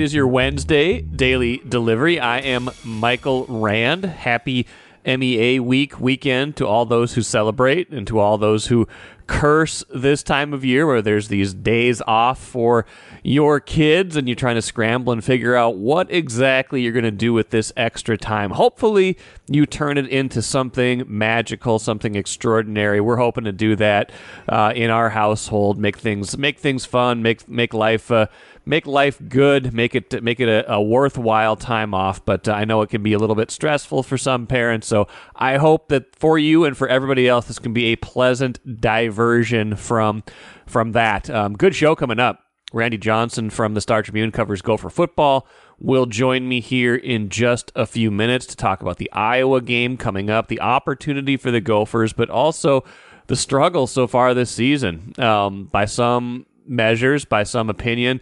It 0.00 0.04
is 0.04 0.14
your 0.14 0.28
Wednesday 0.28 1.02
daily 1.02 1.58
delivery. 1.58 2.18
I 2.18 2.38
am 2.38 2.70
Michael 2.82 3.44
Rand. 3.44 4.06
Happy 4.06 4.66
MEA 5.04 5.60
week 5.60 6.00
weekend 6.00 6.56
to 6.56 6.66
all 6.66 6.86
those 6.86 7.12
who 7.12 7.20
celebrate 7.20 7.90
and 7.90 8.06
to 8.06 8.18
all 8.18 8.38
those 8.38 8.68
who 8.68 8.88
curse 9.26 9.84
this 9.94 10.22
time 10.22 10.52
of 10.52 10.64
year 10.64 10.86
where 10.86 11.00
there's 11.02 11.28
these 11.28 11.54
days 11.54 12.02
off 12.06 12.42
for 12.42 12.84
your 13.22 13.60
kids 13.60 14.16
and 14.16 14.26
you're 14.26 14.34
trying 14.34 14.56
to 14.56 14.62
scramble 14.62 15.12
and 15.12 15.22
figure 15.22 15.54
out 15.54 15.76
what 15.76 16.10
exactly 16.10 16.80
you're 16.80 16.92
going 16.92 17.04
to 17.04 17.10
do 17.10 17.32
with 17.32 17.50
this 17.50 17.70
extra 17.76 18.16
time. 18.16 18.50
Hopefully, 18.50 19.16
you 19.48 19.66
turn 19.66 19.98
it 19.98 20.08
into 20.08 20.40
something 20.42 21.04
magical, 21.06 21.78
something 21.78 22.14
extraordinary. 22.14 23.00
We're 23.00 23.16
hoping 23.16 23.44
to 23.44 23.52
do 23.52 23.76
that 23.76 24.10
uh, 24.48 24.72
in 24.74 24.90
our 24.90 25.10
household. 25.10 25.78
Make 25.78 25.98
things 25.98 26.38
make 26.38 26.58
things 26.58 26.86
fun. 26.86 27.22
Make 27.22 27.46
make 27.48 27.74
life. 27.74 28.10
Uh, 28.10 28.26
make 28.70 28.86
life 28.86 29.20
good, 29.28 29.74
make 29.74 29.94
it 29.94 30.22
make 30.22 30.40
it 30.40 30.48
a, 30.48 30.72
a 30.72 30.80
worthwhile 30.80 31.56
time 31.56 31.92
off. 31.92 32.24
But 32.24 32.48
uh, 32.48 32.52
I 32.52 32.64
know 32.64 32.80
it 32.80 32.88
can 32.88 33.02
be 33.02 33.12
a 33.12 33.18
little 33.18 33.36
bit 33.36 33.50
stressful 33.50 34.04
for 34.04 34.16
some 34.16 34.46
parents. 34.46 34.86
So 34.86 35.08
I 35.36 35.58
hope 35.58 35.88
that 35.88 36.16
for 36.16 36.38
you 36.38 36.64
and 36.64 36.74
for 36.74 36.88
everybody 36.88 37.28
else, 37.28 37.46
this 37.46 37.58
can 37.58 37.74
be 37.74 37.86
a 37.86 37.96
pleasant 37.96 38.80
diversion 38.80 39.76
from 39.76 40.22
from 40.66 40.92
that. 40.92 41.28
Um, 41.28 41.54
good 41.54 41.74
show 41.74 41.94
coming 41.94 42.18
up. 42.18 42.44
Randy 42.72 42.98
Johnson 42.98 43.50
from 43.50 43.74
the 43.74 43.80
Star 43.80 44.00
Tribune 44.00 44.30
covers 44.30 44.62
Gopher 44.62 44.90
football 44.90 45.46
will 45.80 46.06
join 46.06 46.46
me 46.46 46.60
here 46.60 46.94
in 46.94 47.30
just 47.30 47.72
a 47.74 47.86
few 47.86 48.10
minutes 48.10 48.46
to 48.46 48.54
talk 48.56 48.82
about 48.82 48.98
the 48.98 49.10
Iowa 49.12 49.60
game 49.60 49.96
coming 49.96 50.28
up, 50.30 50.48
the 50.48 50.60
opportunity 50.60 51.36
for 51.36 51.50
the 51.50 51.60
Gophers, 51.60 52.12
but 52.12 52.28
also 52.28 52.84
the 53.26 53.34
struggle 53.34 53.86
so 53.86 54.06
far 54.06 54.34
this 54.34 54.50
season. 54.50 55.14
Um, 55.18 55.64
by 55.64 55.86
some 55.86 56.46
measures, 56.66 57.24
by 57.24 57.44
some 57.44 57.70
opinion, 57.70 58.20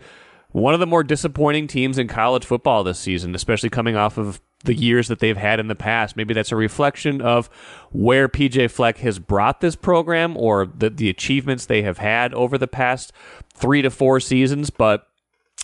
one 0.53 0.75
of 0.75 0.81
the 0.81 0.87
more 0.87 1.05
disappointing 1.05 1.67
teams 1.67 1.99
in 1.99 2.09
college 2.09 2.45
football 2.45 2.83
this 2.83 2.99
season, 2.99 3.35
especially 3.35 3.69
coming 3.69 3.97
off 3.97 4.17
of 4.17 4.41
the 4.65 4.75
years 4.75 5.09
that 5.09 5.21
they've 5.21 5.37
had 5.37 5.61
in 5.61 5.69
the 5.69 5.75
past. 5.75 6.17
Maybe 6.17 6.35
that's 6.35 6.53
a 6.53 6.57
reflection 6.57 7.21
of 7.21 7.49
where 7.93 8.29
PJ 8.29 8.71
Fleck 8.71 8.99
has 8.99 9.19
brought 9.19 9.61
this 9.61 9.77
program 9.77 10.37
or 10.37 10.67
the, 10.67 10.91
the 10.91 11.09
achievements 11.09 11.67
they 11.67 11.83
have 11.83 11.99
had 11.99 12.35
over 12.35 12.59
the 12.59 12.67
past 12.67 13.13
three 13.55 13.83
to 13.83 13.91
four 13.91 14.21
seasons, 14.21 14.71
but 14.71 15.07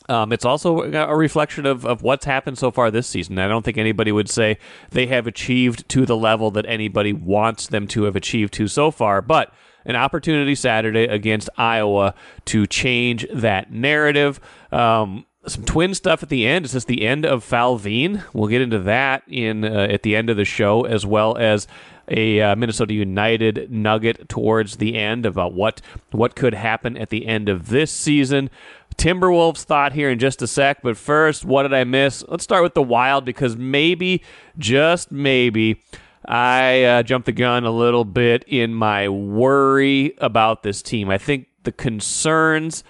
um, 0.09 0.33
it's 0.33 0.45
also 0.45 0.83
a 0.83 1.17
reflection 1.17 1.65
of, 1.65 1.87
of 1.87 2.03
what's 2.03 2.27
happened 2.27 2.59
so 2.59 2.71
far 2.71 2.91
this 2.91 3.07
season. 3.07 3.39
I 3.39 3.49
don't 3.49 3.65
think 3.65 3.79
anybody 3.79 4.13
would 4.13 4.29
say 4.29 4.59
they 4.91 5.07
have 5.07 5.27
achieved 5.27 5.89
to 5.89 6.05
the 6.05 6.17
level 6.17 6.51
that 6.53 6.67
anybody 6.67 7.13
wants 7.13 7.67
them 7.69 7.87
to 7.89 8.05
have 8.05 8.15
achieved 8.15 8.53
to 8.55 8.69
so 8.69 8.91
far, 8.91 9.23
but 9.23 9.53
an 9.85 9.97
opportunity 9.97 10.55
Saturday 10.55 11.05
against 11.05 11.49
Iowa 11.57 12.15
to 12.47 12.67
change 12.67 13.27
that 13.33 13.73
narrative. 13.73 14.41
Um, 14.73 15.27
some 15.47 15.65
twin 15.65 15.95
stuff 15.95 16.23
at 16.23 16.29
the 16.29 16.47
end. 16.47 16.65
Is 16.65 16.73
this 16.73 16.85
the 16.85 17.05
end 17.07 17.27
of 17.27 17.45
Falvine? 17.45 18.25
We'll 18.33 18.49
get 18.49 18.63
into 18.63 18.79
that 18.81 19.23
in 19.29 19.65
uh, 19.65 19.89
at 19.91 20.03
the 20.03 20.17
end 20.17 20.31
of 20.31 20.37
the 20.37 20.45
show, 20.45 20.85
as 20.85 21.05
well 21.05 21.37
as 21.37 21.67
a 22.09 22.41
uh, 22.41 22.57
Minnesota 22.57 22.95
United 22.95 23.71
nugget 23.71 24.29
towards 24.29 24.77
the 24.77 24.97
end 24.97 25.27
about 25.27 25.55
what 25.55 25.81
what 26.11 26.35
could 26.37 26.55
happen 26.55 26.97
at 26.97 27.11
the 27.11 27.27
end 27.27 27.49
of 27.49 27.69
this 27.69 27.91
season. 27.91 28.51
Timberwolves 28.97 29.65
thought 29.65 29.93
here 29.93 30.09
in 30.09 30.19
just 30.19 30.41
a 30.41 30.47
sec, 30.47 30.81
but 30.83 30.97
first, 30.97 31.45
what 31.45 31.65
did 31.65 31.75
I 31.75 31.85
miss? 31.85 32.25
Let's 32.29 32.45
start 32.45 32.63
with 32.63 32.75
the 32.75 32.83
Wild 32.83 33.25
because 33.25 33.57
maybe, 33.57 34.23
just 34.57 35.11
maybe, 35.11 35.83
I 36.27 36.85
uh, 36.85 37.03
jumped 37.03 37.27
the 37.27 37.33
gun 37.33 37.65
a 37.65 37.71
little 37.71 38.05
bit 38.05 38.45
in 38.47 38.75
my 38.75 39.09
worry 39.09 40.15
about 40.19 40.63
this 40.63 40.83
team. 40.83 41.11
I 41.11 41.19
think 41.19 41.49
the 41.65 41.73
concerns 41.73 42.85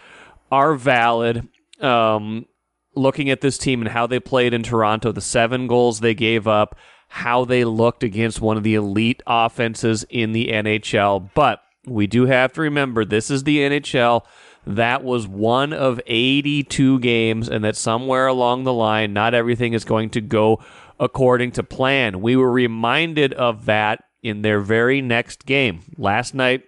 are 0.52 0.74
valid. 0.74 1.48
Um, 1.80 2.46
looking 2.94 3.30
at 3.30 3.40
this 3.40 3.58
team 3.58 3.80
and 3.80 3.90
how 3.90 4.06
they 4.06 4.20
played 4.20 4.54
in 4.54 4.62
Toronto, 4.62 5.12
the 5.12 5.20
seven 5.20 5.66
goals 5.66 6.00
they 6.00 6.14
gave 6.14 6.46
up, 6.46 6.76
how 7.08 7.44
they 7.44 7.64
looked 7.64 8.02
against 8.02 8.40
one 8.40 8.56
of 8.56 8.62
the 8.62 8.74
elite 8.74 9.22
offenses 9.26 10.04
in 10.08 10.32
the 10.32 10.48
NHL. 10.48 11.30
But 11.34 11.60
we 11.86 12.06
do 12.06 12.26
have 12.26 12.52
to 12.54 12.60
remember 12.60 13.04
this 13.04 13.30
is 13.30 13.44
the 13.44 13.58
NHL. 13.58 14.24
That 14.66 15.04
was 15.04 15.28
one 15.28 15.72
of 15.74 16.00
82 16.06 16.98
games, 17.00 17.48
and 17.50 17.62
that 17.64 17.76
somewhere 17.76 18.26
along 18.26 18.64
the 18.64 18.72
line, 18.72 19.12
not 19.12 19.34
everything 19.34 19.74
is 19.74 19.84
going 19.84 20.10
to 20.10 20.22
go 20.22 20.60
according 20.98 21.52
to 21.52 21.62
plan. 21.62 22.20
We 22.20 22.36
were 22.36 22.50
reminded 22.50 23.32
of 23.34 23.66
that 23.66 24.04
in 24.22 24.42
their 24.42 24.60
very 24.60 25.00
next 25.00 25.46
game 25.46 25.80
last 25.96 26.34
night. 26.34 26.62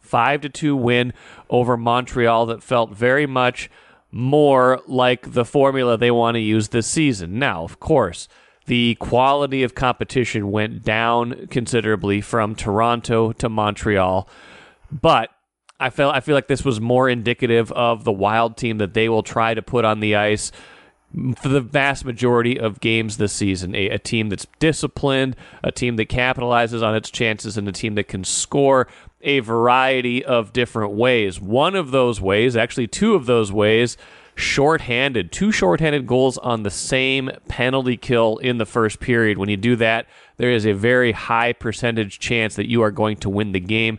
5 0.00 0.40
to 0.42 0.48
2 0.48 0.76
win 0.76 1.12
over 1.50 1.76
Montreal 1.76 2.46
that 2.46 2.62
felt 2.62 2.94
very 2.94 3.26
much 3.26 3.68
more 4.12 4.80
like 4.86 5.32
the 5.32 5.44
formula 5.44 5.96
they 5.96 6.10
want 6.10 6.36
to 6.36 6.40
use 6.40 6.68
this 6.68 6.86
season. 6.86 7.38
Now, 7.38 7.64
of 7.64 7.80
course, 7.80 8.28
the 8.66 8.96
quality 8.96 9.62
of 9.62 9.74
competition 9.74 10.50
went 10.50 10.82
down 10.82 11.48
considerably 11.48 12.20
from 12.20 12.54
Toronto 12.54 13.32
to 13.32 13.48
Montreal, 13.48 14.28
but 14.90 15.30
I 15.78 15.90
feel 15.90 16.08
I 16.08 16.20
feel 16.20 16.34
like 16.34 16.48
this 16.48 16.64
was 16.64 16.80
more 16.80 17.08
indicative 17.08 17.70
of 17.72 18.04
the 18.04 18.12
Wild 18.12 18.56
team 18.56 18.78
that 18.78 18.94
they 18.94 19.08
will 19.08 19.22
try 19.22 19.54
to 19.54 19.62
put 19.62 19.84
on 19.84 20.00
the 20.00 20.16
ice 20.16 20.50
for 21.36 21.48
the 21.48 21.60
vast 21.60 22.04
majority 22.04 22.58
of 22.58 22.80
games 22.80 23.16
this 23.16 23.32
season. 23.32 23.74
A, 23.74 23.88
a, 23.90 23.98
team 23.98 24.28
that's 24.28 24.46
disciplined, 24.58 25.36
a 25.62 25.72
team 25.72 25.96
that 25.96 26.08
capitalizes 26.08 26.82
on 26.82 26.94
its 26.94 27.10
chances, 27.10 27.56
and 27.56 27.66
a 27.68 27.72
team 27.72 27.94
that 27.94 28.08
can 28.08 28.24
score 28.24 28.86
a 29.22 29.40
variety 29.40 30.24
of 30.24 30.52
different 30.52 30.92
ways. 30.92 31.40
One 31.40 31.74
of 31.74 31.90
those 31.90 32.20
ways, 32.20 32.56
actually, 32.56 32.88
two 32.88 33.14
of 33.14 33.26
those 33.26 33.50
ways, 33.50 33.96
shorthanded, 34.34 35.32
two 35.32 35.50
shorthanded 35.50 36.06
goals 36.06 36.36
on 36.38 36.62
the 36.62 36.70
same 36.70 37.30
penalty 37.48 37.96
kill 37.96 38.36
in 38.38 38.58
the 38.58 38.66
first 38.66 39.00
period. 39.00 39.38
When 39.38 39.48
you 39.48 39.56
do 39.56 39.74
that, 39.76 40.06
there 40.36 40.50
is 40.50 40.66
a 40.66 40.72
very 40.72 41.12
high 41.12 41.54
percentage 41.54 42.18
chance 42.18 42.54
that 42.56 42.68
you 42.68 42.82
are 42.82 42.90
going 42.90 43.16
to 43.18 43.30
win 43.30 43.52
the 43.52 43.60
game. 43.60 43.98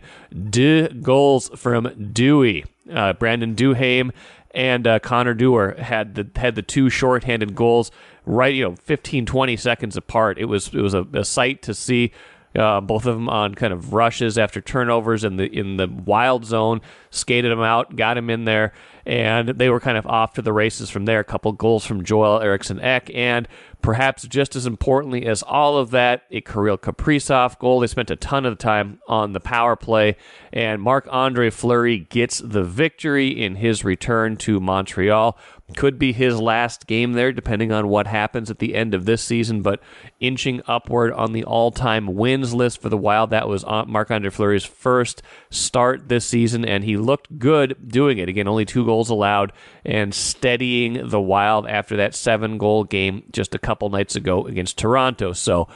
D 0.50 0.88
goals 0.88 1.50
from 1.56 2.10
Dewey. 2.12 2.64
Uh, 2.90 3.12
Brandon 3.12 3.54
Duhaime 3.54 4.12
and 4.58 4.88
uh, 4.88 4.98
Connor 4.98 5.34
Dewar 5.34 5.76
had 5.78 6.16
the 6.16 6.28
had 6.34 6.56
the 6.56 6.62
two 6.62 6.90
shorthanded 6.90 7.54
goals 7.54 7.92
right, 8.26 8.52
you 8.52 8.64
know, 8.64 8.74
15, 8.74 9.24
20 9.24 9.56
seconds 9.56 9.96
apart. 9.96 10.36
It 10.36 10.46
was 10.46 10.74
it 10.74 10.80
was 10.80 10.94
a, 10.94 11.06
a 11.14 11.24
sight 11.24 11.62
to 11.62 11.72
see. 11.72 12.12
Uh, 12.56 12.80
both 12.80 13.06
of 13.06 13.14
them 13.14 13.28
on 13.28 13.54
kind 13.54 13.72
of 13.74 13.92
rushes 13.92 14.36
after 14.36 14.60
turnovers 14.60 15.22
in 15.22 15.36
the 15.36 15.44
in 15.44 15.76
the 15.76 15.86
wild 15.86 16.44
zone, 16.44 16.80
skated 17.10 17.50
him 17.50 17.60
out, 17.60 17.96
got 17.96 18.18
him 18.18 18.30
in 18.30 18.44
there, 18.44 18.72
and 19.06 19.48
they 19.48 19.70
were 19.70 19.80
kind 19.80 19.96
of 19.96 20.06
off 20.06 20.34
to 20.34 20.42
the 20.42 20.52
races 20.52 20.90
from 20.90 21.04
there. 21.04 21.20
A 21.20 21.24
couple 21.24 21.52
goals 21.52 21.84
from 21.84 22.04
Joel 22.04 22.40
Eriksson 22.40 22.80
Ek, 22.80 23.10
and 23.14 23.48
perhaps 23.80 24.24
just 24.24 24.56
as 24.56 24.66
importantly 24.66 25.24
as 25.26 25.42
all 25.42 25.78
of 25.78 25.90
that, 25.90 26.22
a 26.30 26.40
Kirill 26.40 26.78
Kaprizov 26.78 27.58
goal. 27.58 27.80
They 27.80 27.86
spent 27.86 28.10
a 28.10 28.16
ton 28.16 28.44
of 28.44 28.58
time 28.58 29.00
on 29.08 29.32
the 29.32 29.40
power 29.40 29.76
play, 29.76 30.16
and 30.52 30.82
Marc 30.82 31.08
Andre 31.10 31.50
Fleury 31.50 31.98
gets 31.98 32.38
the 32.38 32.64
victory 32.64 33.28
in 33.28 33.56
his 33.56 33.84
return 33.84 34.36
to 34.38 34.60
Montreal. 34.60 35.38
Could 35.76 35.98
be 35.98 36.12
his 36.14 36.40
last 36.40 36.86
game 36.86 37.12
there, 37.12 37.30
depending 37.30 37.72
on 37.72 37.88
what 37.88 38.06
happens 38.06 38.50
at 38.50 38.58
the 38.58 38.74
end 38.74 38.94
of 38.94 39.04
this 39.04 39.22
season, 39.22 39.60
but 39.60 39.82
inching 40.18 40.62
upward 40.66 41.12
on 41.12 41.32
the 41.32 41.44
all 41.44 41.70
time 41.70 42.14
wins 42.14 42.54
list 42.54 42.80
for 42.80 42.88
the 42.88 42.96
Wild. 42.96 43.28
That 43.30 43.48
was 43.48 43.66
Marc 43.86 44.10
Andre 44.10 44.30
Fleury's 44.30 44.64
first 44.64 45.22
start 45.50 46.08
this 46.08 46.24
season, 46.24 46.64
and 46.64 46.84
he 46.84 46.96
looked 46.98 47.38
good 47.38 47.76
doing 47.88 48.18
it. 48.18 48.28
Again, 48.28 48.48
only 48.48 48.64
two 48.64 48.84
goals 48.84 49.10
allowed 49.10 49.52
and 49.84 50.14
steadying 50.14 51.08
the 51.08 51.20
Wild 51.20 51.66
after 51.66 51.96
that 51.96 52.14
seven 52.14 52.58
goal 52.58 52.84
game 52.84 53.24
just 53.32 53.54
a 53.54 53.58
couple 53.58 53.88
nights 53.88 54.16
ago 54.16 54.46
against 54.46 54.78
Toronto. 54.78 55.32
So, 55.32 55.68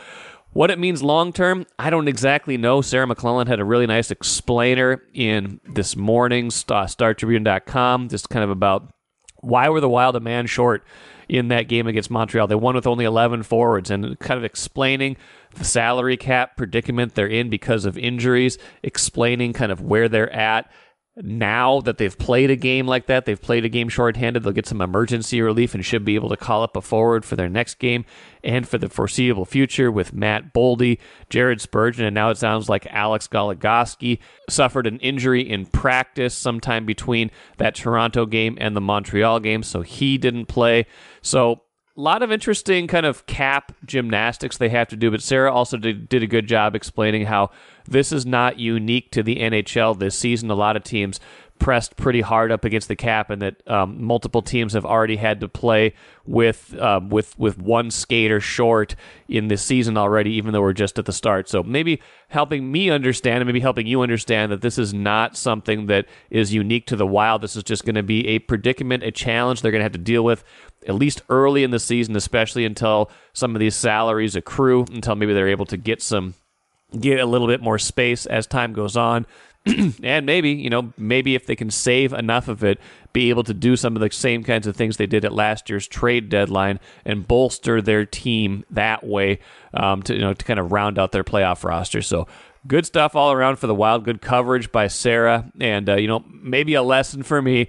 what 0.53 0.71
it 0.71 0.79
means 0.79 1.03
long 1.03 1.33
term, 1.33 1.67
I 1.79 1.89
don't 1.89 2.09
exactly 2.09 2.59
know. 2.59 2.83
Sarah 2.83 3.07
McLellan 3.07 3.47
had 3.47 3.59
a 3.59 3.65
really 3.65 3.87
nice 3.87 4.11
explainer 4.11 5.03
in 5.15 5.61
this 5.65 5.97
morning's 5.97 6.65
uh, 6.69 6.85
StarTribune.com, 6.85 8.11
just 8.11 8.29
kind 8.29 8.45
of 8.45 8.51
about 8.51 8.93
why 9.41 9.69
were 9.69 9.81
the 9.81 9.89
Wild 9.89 10.15
a 10.15 10.21
man 10.21 10.47
short 10.47 10.85
in 11.29 11.49
that 11.49 11.69
game 11.69 11.87
against 11.87 12.11
Montreal? 12.11 12.47
They 12.47 12.55
won 12.55 12.75
with 12.75 12.87
only 12.87 13.05
11 13.05 13.43
forwards 13.45 13.91
and 13.91 14.19
kind 14.19 14.39
of 14.39 14.45
explaining 14.45 15.17
the 15.55 15.65
salary 15.65 16.17
cap 16.17 16.57
predicament 16.57 17.15
they're 17.15 17.27
in 17.27 17.51
because 17.51 17.85
of 17.85 17.99
injuries, 17.99 18.59
explaining 18.83 19.53
kind 19.53 19.73
of 19.73 19.81
where 19.81 20.09
they're 20.09 20.33
at 20.33 20.71
now 21.17 21.81
that 21.83 21.99
they've 21.99 22.17
played 22.17 22.51
a 22.51 22.57
game 22.57 22.87
like 22.87 23.07
that, 23.07 23.27
they've 23.27 23.41
played 23.41 23.67
a 23.67 23.69
game 23.69 23.91
shorthanded, 23.91 24.43
they'll 24.43 24.53
get 24.53 24.67
some 24.67 24.81
emergency 24.81 25.43
relief 25.43 25.75
and 25.75 25.85
should 25.85 26.05
be 26.05 26.15
able 26.15 26.31
to 26.31 26.37
call 26.37 26.63
up 26.63 26.75
a 26.75 26.81
forward 26.81 27.25
for 27.25 27.37
their 27.37 27.51
next 27.51 27.75
game 27.75 28.07
and 28.43 28.67
for 28.67 28.79
the 28.79 28.89
foreseeable 28.89 29.45
future 29.45 29.91
with 29.91 30.15
Matt 30.15 30.55
Boldy, 30.55 30.99
Jared 31.29 31.61
Spurgeon, 31.61 32.07
and 32.07 32.15
now 32.15 32.31
it 32.31 32.39
sounds 32.39 32.71
like 32.71 32.87
Alex 32.87 33.29
Goligoski 33.29 34.21
suffered 34.49 34.87
an 34.87 34.99
injury 35.01 35.43
in 35.43 35.67
practice 35.67 36.35
sometime 36.35 36.87
between 36.87 37.31
that 37.59 37.75
Toronto 37.75 38.25
game 38.25 38.57
and 38.59 38.75
the 38.75 38.81
Montreal 38.81 39.41
game, 39.41 39.63
so 39.63 39.83
he 39.83 40.17
didn't 40.17 40.47
play. 40.47 40.87
So 41.21 41.63
lot 42.01 42.23
of 42.23 42.33
interesting 42.33 42.87
kind 42.87 43.05
of 43.05 43.27
cap 43.27 43.73
gymnastics 43.85 44.57
they 44.57 44.71
have 44.71 44.89
to 44.89 44.97
do, 44.97 45.11
but 45.11 45.23
Sarah 45.23 45.53
also 45.53 45.77
did, 45.77 46.09
did 46.09 46.23
a 46.23 46.27
good 46.27 46.47
job 46.47 46.75
explaining 46.75 47.27
how 47.27 47.51
this 47.87 48.13
is 48.13 48.25
not 48.25 48.59
unique 48.59 49.11
to 49.13 49.23
the 49.23 49.37
NHL 49.37 49.99
this 49.99 50.19
season. 50.19 50.51
A 50.51 50.55
lot 50.55 50.77
of 50.77 50.85
teams 50.85 51.21
pressed 51.59 51.97
pretty 51.97 52.21
hard 52.21 52.51
up 52.51 52.65
against 52.65 52.89
the 52.89 52.97
cap, 52.97 53.31
and 53.31 53.41
that 53.41 53.69
um, 53.71 54.03
multiple 54.03 54.43
teams 54.43 54.73
have 54.73 54.85
already 54.85 55.17
had 55.17 55.41
to 55.41 55.49
play 55.49 55.95
with 56.27 56.75
uh, 56.79 57.01
with 57.09 57.39
with 57.39 57.59
one 57.59 57.91
skater 57.91 58.41
short 58.41 58.97
in 59.29 59.49
this 59.49 59.63
season 59.63 59.97
already, 59.97 60.33
even 60.33 60.53
though 60.53 60.61
we're 60.61 60.73
just 60.73 60.99
at 60.99 61.05
the 61.05 61.13
start. 61.13 61.49
So 61.49 61.63
maybe 61.63 62.01
helping 62.29 62.73
me 62.73 62.91
understand, 62.91 63.39
and 63.39 63.47
maybe 63.47 63.61
helping 63.61 63.87
you 63.87 64.03
understand 64.03 64.51
that 64.53 64.61
this 64.61 64.79
is 64.79 64.93
not 64.93 65.37
something 65.37 65.87
that 65.87 66.07
is 66.31 66.53
unique 66.53 66.87
to 66.87 66.97
the 66.97 67.07
Wild. 67.07 67.43
This 67.43 67.57
is 67.57 67.63
just 67.63 67.85
going 67.85 67.95
to 67.95 68.03
be 68.03 68.27
a 68.29 68.41
predicament, 68.41 69.03
a 69.03 69.13
challenge 69.13 69.63
they're 69.63 69.73
going 69.73 69.81
to 69.81 69.85
have 69.85 69.93
to 69.93 69.99
deal 69.99 70.25
with 70.25 70.45
at 70.87 70.97
least 70.97 71.23
early 71.29 71.63
in 71.63 71.71
the 71.71 71.79
season, 71.79 72.17
especially 72.17 72.65
until 72.65 73.11
some 73.33 73.55
of 73.55 73.61
these 73.61 73.77
salaries 73.77 74.35
accrue, 74.35 74.85
until 74.93 75.15
maybe 75.15 75.33
they're 75.33 75.49
able 75.49 75.67
to 75.67 75.77
get 75.77 76.03
some 76.03 76.35
get 76.99 77.21
a 77.21 77.27
little 77.27 77.47
bit 77.47 77.63
more 77.63 77.79
space 77.79 78.27
as 78.27 78.47
time 78.47 78.73
goes 78.73 78.97
on. 78.97 79.27
and 80.03 80.27
maybe, 80.27 80.51
you 80.51 80.71
know, 80.71 80.93
maybe 80.97 81.35
if 81.35 81.47
they 81.47 81.55
can 81.55 81.71
save 81.71 82.13
enough 82.13 82.49
of 82.49 82.65
it, 82.65 82.79
be 83.13 83.31
able 83.31 83.45
to 83.45 83.55
do 83.55 83.77
some 83.77 83.95
of 83.95 84.01
the 84.01 84.11
same 84.11 84.43
kinds 84.43 84.67
of 84.67 84.75
things 84.75 84.97
they 84.97 85.07
did 85.07 85.25
at 85.25 85.33
last 85.33 85.71
year's 85.71 85.87
trade 85.87 86.29
deadline 86.29 86.81
and 87.05 87.29
bolster 87.29 87.81
their 87.81 88.05
team 88.05 88.65
that 88.71 89.05
way 89.05 89.39
um, 89.75 90.03
to, 90.03 90.15
you 90.15 90.21
know, 90.21 90.35
to 90.35 90.45
kind 90.45 90.59
of 90.59 90.73
round 90.73 90.99
out 90.99 91.13
their 91.13 91.25
playoff 91.25 91.63
roster. 91.63 92.03
So 92.03 92.27
good 92.67 92.87
stuff 92.87 93.15
all 93.15 93.33
around 93.33 93.57
for 93.57 93.67
the 93.67 93.75
Wild. 93.75 94.05
Good 94.05 94.21
coverage 94.21 94.73
by 94.73 94.89
Sarah. 94.89 95.51
And, 95.61 95.89
uh, 95.89 95.97
you 95.97 96.09
know, 96.09 96.25
maybe 96.29 96.75
a 96.75 96.83
lesson 96.83 97.23
for 97.23 97.41
me. 97.41 97.69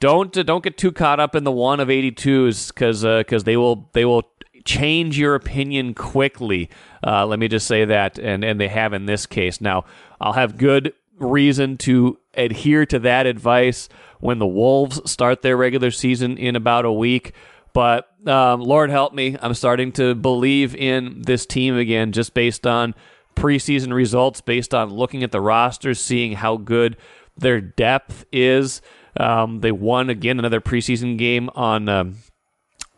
Don't 0.00 0.34
uh, 0.36 0.42
don't 0.42 0.64
get 0.64 0.78
too 0.78 0.92
caught 0.92 1.20
up 1.20 1.34
in 1.34 1.44
the 1.44 1.52
one 1.52 1.78
of 1.78 1.88
82s 1.88 2.68
because 2.68 3.02
because 3.02 3.42
uh, 3.42 3.44
they 3.44 3.56
will 3.58 3.90
they 3.92 4.06
will 4.06 4.30
change 4.64 5.18
your 5.18 5.34
opinion 5.34 5.94
quickly. 5.94 6.70
Uh, 7.06 7.26
let 7.26 7.38
me 7.38 7.48
just 7.48 7.66
say 7.66 7.84
that, 7.84 8.18
and 8.18 8.42
and 8.42 8.58
they 8.58 8.68
have 8.68 8.92
in 8.94 9.04
this 9.04 9.26
case. 9.26 9.60
Now 9.60 9.84
I'll 10.20 10.32
have 10.32 10.56
good 10.56 10.94
reason 11.20 11.76
to 11.76 12.18
adhere 12.34 12.86
to 12.86 12.98
that 13.00 13.26
advice 13.26 13.88
when 14.18 14.38
the 14.38 14.46
Wolves 14.46 15.00
start 15.10 15.42
their 15.42 15.56
regular 15.56 15.90
season 15.90 16.36
in 16.36 16.56
about 16.56 16.84
a 16.84 16.92
week. 16.92 17.34
But 17.72 18.08
um, 18.26 18.60
Lord 18.60 18.90
help 18.90 19.14
me, 19.14 19.36
I'm 19.40 19.54
starting 19.54 19.92
to 19.92 20.14
believe 20.14 20.74
in 20.74 21.22
this 21.22 21.46
team 21.46 21.76
again, 21.76 22.12
just 22.12 22.34
based 22.34 22.66
on 22.66 22.94
preseason 23.36 23.92
results, 23.92 24.40
based 24.40 24.74
on 24.74 24.90
looking 24.90 25.22
at 25.22 25.30
the 25.30 25.40
roster, 25.40 25.94
seeing 25.94 26.32
how 26.32 26.56
good 26.56 26.96
their 27.36 27.60
depth 27.60 28.24
is. 28.32 28.82
Um, 29.16 29.60
they 29.60 29.72
won 29.72 30.10
again 30.10 30.38
another 30.38 30.60
preseason 30.60 31.16
game 31.16 31.50
on 31.54 31.88
um, 31.88 32.16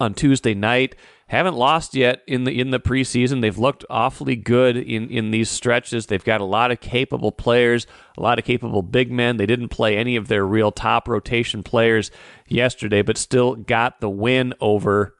on 0.01 0.15
Tuesday 0.15 0.55
night 0.55 0.95
haven't 1.32 1.56
lost 1.56 1.94
yet 1.94 2.23
in 2.26 2.44
the 2.44 2.61
in 2.61 2.70
the 2.70 2.79
preseason. 2.79 3.40
They've 3.40 3.56
looked 3.56 3.87
awfully 3.88 4.37
good 4.37 4.76
in 4.76 5.08
in 5.08 5.31
these 5.31 5.49
stretches. 5.49 6.06
They've 6.06 6.23
got 6.23 6.43
a 6.43 6.44
lot 6.44 6.70
of 6.70 6.81
capable 6.81 7.32
players, 7.32 7.87
a 8.19 8.23
lot 8.23 8.38
of 8.38 8.44
capable 8.44 8.82
big 8.82 9.11
men. 9.11 9.38
They 9.38 9.46
didn't 9.46 9.70
play 9.70 9.96
any 9.96 10.17
of 10.17 10.29
their 10.29 10.46
real 10.46 10.70
top 10.70 11.08
rotation 11.08 11.62
players 11.62 12.11
yesterday, 12.46 13.00
but 13.00 13.17
still 13.17 13.56
got 13.56 14.00
the 14.00 14.11
win 14.11 14.52
over 14.61 15.17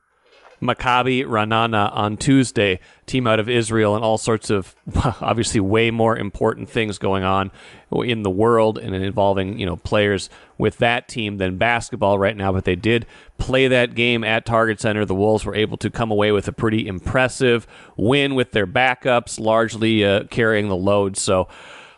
Maccabi 0.62 1.24
Ra'anana 1.26 1.94
on 1.94 2.16
Tuesday, 2.16 2.78
team 3.04 3.26
out 3.26 3.40
of 3.40 3.48
Israel, 3.48 3.96
and 3.96 4.04
all 4.04 4.16
sorts 4.16 4.48
of 4.48 4.76
obviously 5.20 5.60
way 5.60 5.90
more 5.90 6.16
important 6.16 6.68
things 6.68 6.98
going 6.98 7.24
on 7.24 7.50
in 7.90 8.22
the 8.22 8.30
world 8.30 8.78
and 8.78 8.94
involving 8.94 9.58
you 9.58 9.66
know 9.66 9.76
players 9.76 10.30
with 10.58 10.78
that 10.78 11.08
team 11.08 11.38
than 11.38 11.58
basketball 11.58 12.18
right 12.18 12.36
now. 12.36 12.52
But 12.52 12.64
they 12.64 12.76
did 12.76 13.06
play 13.38 13.66
that 13.68 13.96
game 13.96 14.22
at 14.22 14.46
Target 14.46 14.80
Center. 14.80 15.04
The 15.04 15.16
Wolves 15.16 15.44
were 15.44 15.54
able 15.54 15.76
to 15.78 15.90
come 15.90 16.12
away 16.12 16.30
with 16.30 16.46
a 16.46 16.52
pretty 16.52 16.86
impressive 16.86 17.66
win 17.96 18.36
with 18.36 18.52
their 18.52 18.66
backups 18.66 19.40
largely 19.40 20.04
uh, 20.04 20.24
carrying 20.24 20.68
the 20.68 20.76
load. 20.76 21.16
So. 21.16 21.48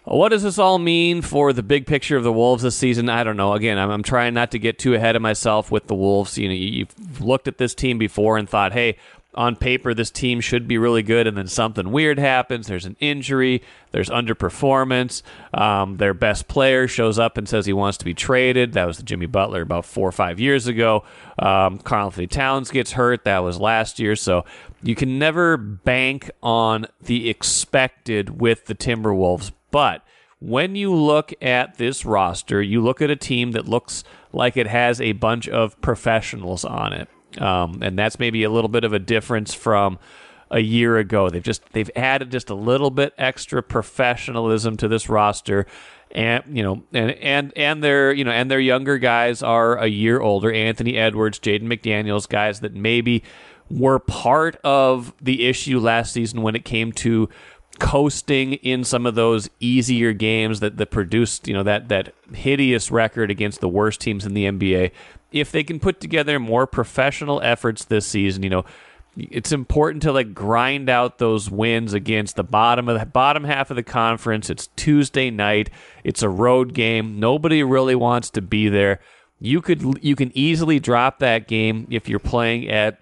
What 0.04 0.28
does 0.28 0.42
this 0.42 0.58
all 0.58 0.78
mean 0.78 1.22
for 1.22 1.54
the 1.54 1.62
big 1.62 1.86
picture 1.86 2.18
of 2.18 2.24
the 2.24 2.32
Wolves 2.32 2.62
this 2.62 2.76
season? 2.76 3.08
I 3.08 3.24
don't 3.24 3.38
know. 3.38 3.54
Again, 3.54 3.78
I'm, 3.78 3.90
I'm 3.90 4.02
trying 4.02 4.34
not 4.34 4.50
to 4.50 4.58
get 4.58 4.78
too 4.78 4.94
ahead 4.94 5.16
of 5.16 5.22
myself 5.22 5.70
with 5.70 5.86
the 5.86 5.94
Wolves. 5.94 6.36
You 6.36 6.48
know, 6.48 6.54
you've 6.54 7.22
looked 7.22 7.48
at 7.48 7.56
this 7.56 7.74
team 7.74 7.96
before 7.96 8.36
and 8.36 8.48
thought, 8.48 8.74
hey, 8.74 8.98
on 9.34 9.56
paper, 9.56 9.94
this 9.94 10.10
team 10.10 10.40
should 10.40 10.68
be 10.68 10.78
really 10.78 11.02
good, 11.02 11.26
and 11.26 11.36
then 11.36 11.48
something 11.48 11.90
weird 11.90 12.18
happens. 12.18 12.66
There's 12.66 12.84
an 12.84 12.96
injury, 13.00 13.62
there's 13.90 14.08
underperformance. 14.08 15.22
Um, 15.52 15.96
their 15.96 16.14
best 16.14 16.46
player 16.48 16.86
shows 16.86 17.18
up 17.18 17.36
and 17.36 17.48
says 17.48 17.66
he 17.66 17.72
wants 17.72 17.98
to 17.98 18.04
be 18.04 18.14
traded. 18.14 18.74
That 18.74 18.86
was 18.86 19.02
Jimmy 19.02 19.26
Butler 19.26 19.62
about 19.62 19.86
four 19.86 20.08
or 20.08 20.12
five 20.12 20.38
years 20.38 20.66
ago. 20.66 21.04
Um, 21.38 21.78
Karl-Anthony 21.78 22.26
Towns 22.28 22.70
gets 22.70 22.92
hurt. 22.92 23.24
That 23.24 23.38
was 23.38 23.58
last 23.58 23.98
year. 23.98 24.14
So 24.14 24.44
you 24.82 24.94
can 24.94 25.18
never 25.18 25.56
bank 25.56 26.30
on 26.42 26.86
the 27.00 27.28
expected 27.28 28.40
with 28.40 28.66
the 28.66 28.74
Timberwolves. 28.74 29.50
But 29.74 30.06
when 30.38 30.76
you 30.76 30.94
look 30.94 31.32
at 31.42 31.78
this 31.78 32.04
roster, 32.04 32.62
you 32.62 32.80
look 32.80 33.02
at 33.02 33.10
a 33.10 33.16
team 33.16 33.50
that 33.52 33.66
looks 33.66 34.04
like 34.32 34.56
it 34.56 34.68
has 34.68 35.00
a 35.00 35.10
bunch 35.14 35.48
of 35.48 35.80
professionals 35.80 36.64
on 36.64 36.92
it. 36.92 37.08
Um, 37.42 37.82
and 37.82 37.98
that's 37.98 38.20
maybe 38.20 38.44
a 38.44 38.50
little 38.50 38.68
bit 38.68 38.84
of 38.84 38.92
a 38.92 39.00
difference 39.00 39.52
from 39.52 39.98
a 40.48 40.60
year 40.60 40.96
ago. 40.96 41.28
They've 41.28 41.42
just 41.42 41.72
they've 41.72 41.90
added 41.96 42.30
just 42.30 42.50
a 42.50 42.54
little 42.54 42.92
bit 42.92 43.14
extra 43.18 43.64
professionalism 43.64 44.76
to 44.76 44.86
this 44.86 45.08
roster. 45.08 45.66
And 46.12 46.44
you 46.56 46.62
know, 46.62 46.84
and 46.92 47.10
and 47.10 47.52
and 47.56 47.82
their 47.82 48.12
you 48.12 48.22
know, 48.22 48.30
and 48.30 48.48
their 48.48 48.60
younger 48.60 48.98
guys 48.98 49.42
are 49.42 49.76
a 49.76 49.88
year 49.88 50.20
older. 50.20 50.52
Anthony 50.52 50.96
Edwards, 50.96 51.40
Jaden 51.40 51.62
McDaniels, 51.62 52.28
guys 52.28 52.60
that 52.60 52.74
maybe 52.74 53.24
were 53.70 53.98
part 53.98 54.56
of 54.62 55.12
the 55.20 55.46
issue 55.46 55.80
last 55.80 56.12
season 56.12 56.42
when 56.42 56.54
it 56.54 56.64
came 56.64 56.92
to 56.92 57.28
coasting 57.74 58.54
in 58.54 58.84
some 58.84 59.06
of 59.06 59.14
those 59.14 59.48
easier 59.60 60.12
games 60.12 60.60
that, 60.60 60.76
that 60.76 60.90
produced, 60.90 61.48
you 61.48 61.54
know, 61.54 61.62
that 61.62 61.88
that 61.88 62.14
hideous 62.32 62.90
record 62.90 63.30
against 63.30 63.60
the 63.60 63.68
worst 63.68 64.00
teams 64.00 64.24
in 64.24 64.34
the 64.34 64.44
NBA. 64.44 64.90
If 65.32 65.50
they 65.50 65.64
can 65.64 65.80
put 65.80 66.00
together 66.00 66.38
more 66.38 66.66
professional 66.66 67.40
efforts 67.42 67.84
this 67.84 68.06
season, 68.06 68.42
you 68.42 68.50
know, 68.50 68.64
it's 69.16 69.52
important 69.52 70.02
to 70.02 70.12
like 70.12 70.34
grind 70.34 70.88
out 70.88 71.18
those 71.18 71.50
wins 71.50 71.94
against 71.94 72.36
the 72.36 72.44
bottom 72.44 72.88
of 72.88 72.98
the 72.98 73.06
bottom 73.06 73.44
half 73.44 73.70
of 73.70 73.76
the 73.76 73.82
conference. 73.82 74.50
It's 74.50 74.68
Tuesday 74.76 75.30
night. 75.30 75.70
It's 76.02 76.22
a 76.22 76.28
road 76.28 76.74
game. 76.74 77.20
Nobody 77.20 77.62
really 77.62 77.94
wants 77.94 78.30
to 78.30 78.42
be 78.42 78.68
there. 78.68 79.00
You 79.40 79.60
could 79.60 80.02
you 80.02 80.16
can 80.16 80.32
easily 80.36 80.80
drop 80.80 81.18
that 81.18 81.46
game 81.46 81.86
if 81.90 82.08
you're 82.08 82.18
playing 82.18 82.68
at 82.68 82.98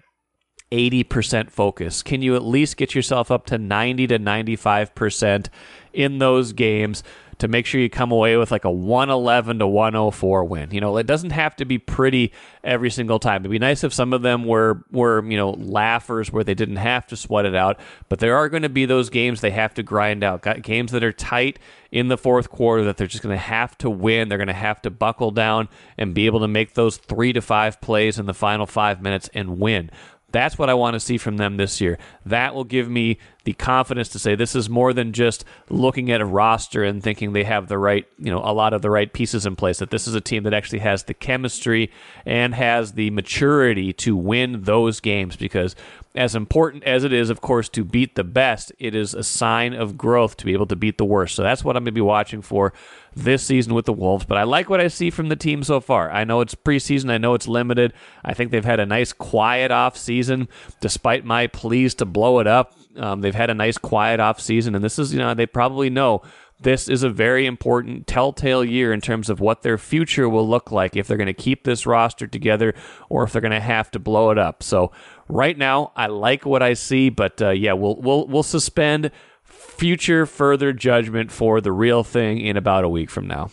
80% 0.73 1.51
focus? 1.51 2.01
Can 2.01 2.23
you 2.23 2.35
at 2.35 2.43
least 2.43 2.77
get 2.77 2.95
yourself 2.95 3.29
up 3.29 3.45
to 3.47 3.59
90 3.59 4.07
to 4.07 4.17
95% 4.17 5.47
in 5.93 6.17
those 6.17 6.51
games 6.51 7.03
to 7.37 7.47
make 7.47 7.65
sure 7.65 7.79
you 7.79 7.89
come 7.89 8.11
away 8.11 8.37
with 8.37 8.51
like 8.51 8.63
a 8.63 8.71
111 8.71 9.59
to 9.59 9.67
104 9.67 10.45
win? 10.45 10.71
You 10.71 10.81
know, 10.81 10.97
it 10.97 11.05
doesn't 11.05 11.29
have 11.29 11.55
to 11.57 11.65
be 11.65 11.77
pretty 11.77 12.33
every 12.63 12.89
single 12.89 13.19
time. 13.19 13.43
It'd 13.43 13.51
be 13.51 13.59
nice 13.59 13.83
if 13.83 13.93
some 13.93 14.13
of 14.13 14.23
them 14.23 14.45
were 14.45 14.83
were, 14.91 15.23
you 15.23 15.37
know, 15.37 15.51
laughers 15.51 16.31
where 16.31 16.43
they 16.43 16.55
didn't 16.55 16.77
have 16.77 17.05
to 17.07 17.15
sweat 17.15 17.45
it 17.45 17.53
out, 17.53 17.79
but 18.09 18.17
there 18.17 18.35
are 18.35 18.49
going 18.49 18.63
to 18.63 18.69
be 18.69 18.85
those 18.85 19.11
games 19.11 19.41
they 19.41 19.51
have 19.51 19.75
to 19.75 19.83
grind 19.83 20.23
out. 20.23 20.41
Games 20.63 20.91
that 20.91 21.03
are 21.03 21.11
tight 21.11 21.59
in 21.91 22.07
the 22.07 22.17
fourth 22.17 22.49
quarter 22.49 22.83
that 22.85 22.97
they're 22.97 23.05
just 23.05 23.21
going 23.21 23.35
to 23.35 23.43
have 23.43 23.77
to 23.77 23.91
win. 23.91 24.27
They're 24.27 24.39
going 24.39 24.47
to 24.47 24.53
have 24.53 24.81
to 24.81 24.89
buckle 24.89 25.29
down 25.29 25.69
and 25.99 26.15
be 26.15 26.25
able 26.25 26.39
to 26.39 26.47
make 26.47 26.73
those 26.73 26.97
3 26.97 27.33
to 27.33 27.41
5 27.41 27.79
plays 27.79 28.17
in 28.17 28.25
the 28.25 28.33
final 28.33 28.65
5 28.65 29.03
minutes 29.03 29.29
and 29.35 29.59
win. 29.59 29.91
That's 30.33 30.57
what 30.57 30.69
I 30.69 30.73
want 30.73 30.95
to 30.95 30.99
see 30.99 31.17
from 31.17 31.37
them 31.37 31.55
this 31.57 31.79
year. 31.79 31.97
That 32.25 32.53
will 32.53 32.63
give 32.65 32.89
me 32.89 33.19
the 33.43 33.53
confidence 33.53 34.09
to 34.09 34.19
say 34.19 34.35
this 34.35 34.55
is 34.55 34.69
more 34.69 34.93
than 34.93 35.11
just 35.11 35.43
looking 35.69 36.11
at 36.11 36.21
a 36.21 36.25
roster 36.25 36.83
and 36.83 37.03
thinking 37.03 37.33
they 37.33 37.43
have 37.43 37.67
the 37.67 37.77
right, 37.77 38.07
you 38.17 38.31
know, 38.31 38.41
a 38.43 38.53
lot 38.53 38.73
of 38.73 38.81
the 38.81 38.89
right 38.89 39.11
pieces 39.11 39.45
in 39.45 39.55
place. 39.55 39.79
That 39.79 39.89
this 39.89 40.07
is 40.07 40.15
a 40.15 40.21
team 40.21 40.43
that 40.43 40.53
actually 40.53 40.79
has 40.79 41.03
the 41.03 41.13
chemistry 41.13 41.91
and 42.25 42.55
has 42.55 42.93
the 42.93 43.09
maturity 43.09 43.91
to 43.93 44.15
win 44.15 44.63
those 44.63 44.99
games 44.99 45.35
because 45.35 45.75
as 46.15 46.35
important 46.35 46.83
as 46.83 47.03
it 47.03 47.11
is, 47.11 47.29
of 47.29 47.41
course, 47.41 47.67
to 47.69 47.83
beat 47.83 48.15
the 48.15 48.23
best, 48.23 48.71
it 48.77 48.93
is 48.93 49.13
a 49.13 49.23
sign 49.23 49.73
of 49.73 49.97
growth 49.97 50.37
to 50.37 50.45
be 50.45 50.53
able 50.53 50.67
to 50.67 50.75
beat 50.75 50.97
the 50.97 51.05
worst. 51.05 51.35
So 51.35 51.43
that's 51.43 51.63
what 51.63 51.75
I'm 51.75 51.83
going 51.83 51.87
to 51.87 51.91
be 51.91 52.01
watching 52.01 52.41
for 52.41 52.71
this 53.15 53.43
season 53.43 53.73
with 53.73 53.85
the 53.85 53.93
Wolves. 53.93 54.25
But 54.25 54.37
I 54.37 54.43
like 54.43 54.69
what 54.69 54.79
I 54.79 54.87
see 54.87 55.09
from 55.09 55.29
the 55.29 55.35
team 55.35 55.63
so 55.63 55.79
far. 55.79 56.11
I 56.11 56.23
know 56.23 56.41
it's 56.41 56.55
preseason, 56.55 57.09
I 57.09 57.17
know 57.17 57.33
it's 57.33 57.47
limited. 57.47 57.93
I 58.23 58.33
think 58.33 58.51
they've 58.51 58.63
had 58.63 58.79
a 58.79 58.85
nice, 58.85 59.11
quiet 59.11 59.71
off 59.71 59.97
season, 59.97 60.47
despite 60.79 61.25
my 61.25 61.47
pleas 61.47 61.95
to 61.95 62.05
blow 62.05 62.39
it 62.39 62.47
up. 62.47 62.75
Um, 62.97 63.21
they've 63.21 63.33
had 63.33 63.49
a 63.49 63.53
nice, 63.53 63.77
quiet 63.77 64.19
off 64.19 64.39
season, 64.39 64.75
and 64.75 64.83
this 64.83 64.99
is, 64.99 65.13
you 65.13 65.19
know, 65.19 65.33
they 65.33 65.45
probably 65.45 65.89
know 65.89 66.21
this 66.59 66.87
is 66.87 67.03
a 67.03 67.09
very 67.09 67.45
important 67.45 68.07
telltale 68.07 68.63
year 68.63 68.93
in 68.93 69.01
terms 69.01 69.29
of 69.29 69.39
what 69.39 69.61
their 69.61 69.77
future 69.77 70.29
will 70.29 70.47
look 70.47 70.71
like 70.71 70.95
if 70.95 71.07
they're 71.07 71.17
going 71.17 71.27
to 71.27 71.33
keep 71.33 71.63
this 71.63 71.85
roster 71.85 72.27
together 72.27 72.73
or 73.09 73.23
if 73.23 73.33
they're 73.33 73.41
going 73.41 73.51
to 73.51 73.59
have 73.59 73.91
to 73.91 73.99
blow 73.99 74.31
it 74.31 74.37
up. 74.37 74.63
So 74.63 74.91
right 75.27 75.57
now, 75.57 75.91
I 75.95 76.07
like 76.07 76.45
what 76.45 76.63
I 76.63 76.73
see, 76.73 77.09
but 77.09 77.41
uh, 77.41 77.49
yeah, 77.49 77.73
we'll 77.73 77.97
we'll 77.97 78.27
we'll 78.27 78.43
suspend 78.43 79.11
future 79.43 80.25
further 80.25 80.73
judgment 80.73 81.31
for 81.31 81.61
the 81.61 81.71
real 81.71 82.03
thing 82.03 82.39
in 82.39 82.57
about 82.57 82.83
a 82.83 82.89
week 82.89 83.09
from 83.09 83.27
now. 83.27 83.51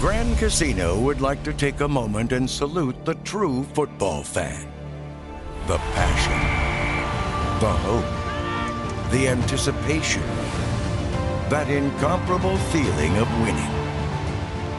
Grand 0.00 0.38
Casino 0.38 0.98
would 1.00 1.20
like 1.20 1.42
to 1.42 1.52
take 1.52 1.80
a 1.80 1.88
moment 1.88 2.32
and 2.32 2.48
salute 2.48 3.04
the 3.04 3.14
true 3.16 3.64
football 3.74 4.22
fan. 4.22 4.68
The 5.66 5.78
passion, 5.78 6.38
the 7.60 7.70
hope, 7.70 8.27
the 9.10 9.28
anticipation, 9.28 10.22
that 11.48 11.68
incomparable 11.70 12.56
feeling 12.72 13.16
of 13.16 13.40
winning. 13.40 13.70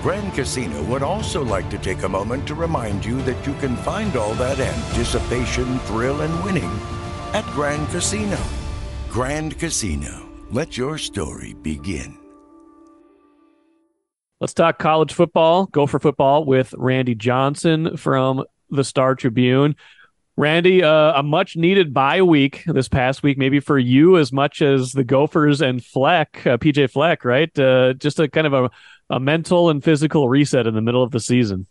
Grand 0.02 0.34
Casino 0.34 0.84
would 0.84 1.04
also 1.04 1.44
like 1.44 1.70
to 1.70 1.78
take 1.78 2.04
a 2.04 2.10
moment 2.10 2.48
to 2.48 2.56
remind 2.56 3.04
you 3.04 3.22
that 3.24 3.46
you 3.46 3.54
can 3.56 3.76
find 3.78 4.16
all 4.16 4.34
that 4.36 4.60
anticipation, 4.60 5.80
thrill, 5.80 6.22
and 6.22 6.44
winning 6.44 6.72
at 7.34 7.44
Grand 7.48 7.88
Casino. 7.90 8.38
Grand 9.10 9.60
Casino. 9.60 10.30
Let 10.52 10.78
your 10.78 10.98
story 10.98 11.54
begin. 11.54 12.18
Let's 14.40 14.54
talk 14.54 14.80
college 14.80 15.12
football. 15.12 15.66
Gopher 15.66 16.00
football 16.00 16.46
with 16.46 16.74
Randy 16.78 17.14
Johnson 17.14 17.98
from 17.98 18.46
the 18.70 18.86
Star 18.86 19.16
Tribune. 19.16 19.76
Randy, 20.40 20.82
uh, 20.82 21.20
a 21.20 21.22
much 21.22 21.58
needed 21.58 21.94
bye 21.94 22.22
week 22.22 22.64
this 22.66 22.88
past 22.88 23.24
week, 23.24 23.38
maybe 23.38 23.60
for 23.60 23.78
you 23.78 24.18
as 24.18 24.32
much 24.32 24.62
as 24.62 24.94
the 24.94 25.04
Gophers 25.04 25.62
and 25.62 25.84
Fleck, 25.84 26.48
uh, 26.48 26.58
PJ 26.58 26.92
Fleck, 26.92 27.26
right? 27.26 27.60
Uh, 27.60 27.92
just 27.92 28.22
a 28.22 28.30
kind 28.30 28.48
of 28.48 28.54
a, 28.54 28.72
a 29.10 29.20
mental 29.20 29.70
and 29.70 29.84
physical 29.84 30.30
reset 30.30 30.66
in 30.66 30.76
the 30.76 30.82
middle 30.82 31.04
of 31.04 31.12
the 31.12 31.20
season. 31.20 31.68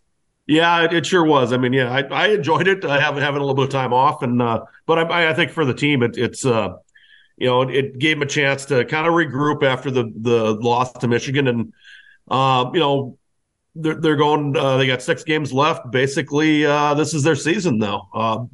Yeah, 0.47 0.87
it, 0.93 1.07
sure 1.07 1.25
was. 1.25 1.55
I 1.55 1.57
mean, 1.57 1.73
yeah, 1.73 1.91
I, 1.91 2.03
I 2.03 2.27
enjoyed 2.29 2.69
it. 2.69 2.85
I 2.85 3.01
have 3.01 3.17
having 3.17 3.41
a 3.41 3.41
little 3.41 3.55
bit 3.55 3.65
of 3.65 3.71
time 3.71 3.95
off, 3.95 4.23
and 4.23 4.43
uh, 4.43 4.65
but 4.85 4.99
I, 5.11 5.31
I 5.31 5.35
think 5.35 5.51
for 5.51 5.65
the 5.65 5.73
team, 5.73 6.03
it, 6.03 6.19
it's 6.19 6.45
uh, 6.45 6.75
you 7.39 7.47
know, 7.47 7.63
it 7.63 7.99
gave 7.99 8.17
them 8.19 8.23
a 8.25 8.31
chance 8.31 8.67
to 8.67 8.85
kind 8.85 9.07
of 9.07 9.15
regroup 9.15 9.63
after 9.63 9.91
the 9.91 10.13
the 10.15 10.53
loss 10.53 10.93
to 10.93 11.09
Michigan, 11.09 11.49
and 11.49 11.73
uh, 12.31 12.71
you 12.75 12.81
know, 12.81 13.18
they're, 13.79 13.95
they're 13.95 14.17
going. 14.17 14.57
Uh, 14.57 14.77
they 14.77 14.87
got 14.87 15.03
six 15.03 15.25
games 15.25 15.53
left. 15.53 15.91
Basically, 15.91 16.67
uh, 16.67 16.95
this 16.95 17.15
is 17.15 17.23
their 17.23 17.37
season 17.37 17.79
though. 17.79 18.03
Uh, 18.13 18.45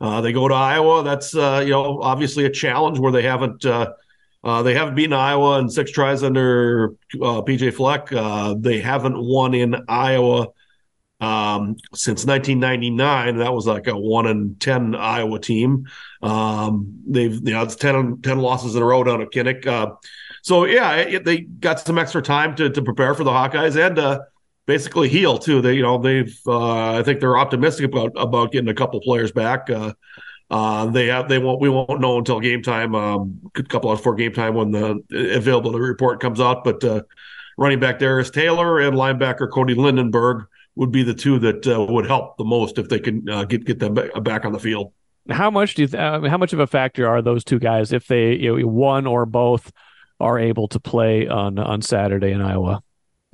uh, 0.00 0.20
they 0.20 0.32
go 0.32 0.48
to 0.48 0.54
Iowa. 0.54 1.02
That's 1.02 1.34
uh, 1.34 1.62
you 1.64 1.70
know 1.70 2.00
obviously 2.02 2.44
a 2.44 2.50
challenge 2.50 2.98
where 2.98 3.12
they 3.12 3.22
haven't 3.22 3.64
uh, 3.64 3.92
uh, 4.42 4.62
they 4.62 4.74
haven't 4.74 4.94
beaten 4.94 5.12
Iowa 5.12 5.58
in 5.60 5.70
six 5.70 5.90
tries 5.90 6.22
under 6.22 6.94
PJ 7.14 7.74
Fleck. 7.74 8.08
They 8.60 8.80
haven't 8.80 9.18
won 9.18 9.54
in 9.54 9.76
Iowa 9.88 10.48
um, 11.20 11.76
since 11.94 12.26
1999. 12.26 13.38
That 13.38 13.54
was 13.54 13.66
like 13.66 13.86
a 13.86 13.96
one 13.96 14.26
in 14.26 14.56
ten 14.56 14.94
Iowa 14.94 15.38
team. 15.38 15.86
Um, 16.22 17.02
they've 17.06 17.34
you 17.34 17.54
know 17.54 17.62
it's 17.62 17.76
10, 17.76 18.22
10 18.22 18.38
losses 18.38 18.74
in 18.74 18.82
a 18.82 18.86
row 18.86 19.04
down 19.04 19.22
at 19.22 19.30
Kinnick. 19.30 19.96
So 20.42 20.66
yeah, 20.66 20.96
it, 20.96 21.24
they 21.24 21.40
got 21.40 21.80
some 21.80 21.96
extra 21.98 22.20
time 22.20 22.54
to 22.56 22.68
to 22.68 22.82
prepare 22.82 23.14
for 23.14 23.24
the 23.24 23.30
Hawkeyes 23.30 23.82
and 23.82 23.98
uh, 23.98 24.20
basically 24.66 25.08
heal 25.08 25.38
too. 25.38 25.60
They 25.60 25.74
you 25.74 25.82
know 25.82 25.98
they've 25.98 26.36
uh, 26.46 26.98
I 26.98 27.02
think 27.02 27.20
they're 27.20 27.38
optimistic 27.38 27.86
about 27.86 28.12
about 28.16 28.52
getting 28.52 28.68
a 28.68 28.74
couple 28.74 29.00
players 29.00 29.32
back. 29.32 29.70
Uh, 29.70 29.94
uh, 30.50 30.86
they 30.86 31.06
have 31.06 31.28
they 31.28 31.38
won't 31.38 31.60
we 31.60 31.68
won't 31.68 32.00
know 32.00 32.18
until 32.18 32.40
game 32.40 32.62
time, 32.62 32.94
um, 32.94 33.40
a 33.54 33.62
couple 33.62 33.90
hours 33.90 33.98
before 33.98 34.14
game 34.14 34.32
time 34.32 34.54
when 34.54 34.70
the 34.70 35.02
availability 35.34 35.80
report 35.80 36.20
comes 36.20 36.40
out. 36.40 36.64
But 36.64 36.84
uh, 36.84 37.02
running 37.56 37.80
back 37.80 37.98
Darius 37.98 38.30
Taylor 38.30 38.80
and 38.80 38.96
linebacker 38.96 39.50
Cody 39.50 39.74
Lindenberg 39.74 40.46
would 40.76 40.90
be 40.90 41.02
the 41.02 41.14
two 41.14 41.38
that 41.38 41.66
uh, 41.66 41.84
would 41.88 42.06
help 42.06 42.36
the 42.36 42.44
most 42.44 42.78
if 42.78 42.88
they 42.88 42.98
can 42.98 43.28
uh, 43.28 43.44
get 43.44 43.64
get 43.64 43.78
them 43.78 43.94
back 43.94 44.44
on 44.44 44.52
the 44.52 44.58
field. 44.58 44.92
How 45.30 45.50
much 45.50 45.74
do 45.74 45.82
you 45.82 45.88
th- 45.88 46.00
uh, 46.00 46.20
how 46.28 46.36
much 46.36 46.52
of 46.52 46.58
a 46.60 46.66
factor 46.66 47.08
are 47.08 47.22
those 47.22 47.44
two 47.44 47.58
guys 47.58 47.92
if 47.92 48.06
they 48.06 48.34
you 48.34 48.58
know, 48.58 48.66
one 48.66 49.06
or 49.06 49.24
both 49.24 49.72
are 50.20 50.38
able 50.38 50.68
to 50.68 50.80
play 50.80 51.26
on 51.26 51.58
on 51.58 51.80
Saturday 51.80 52.32
in 52.32 52.42
Iowa? 52.42 52.82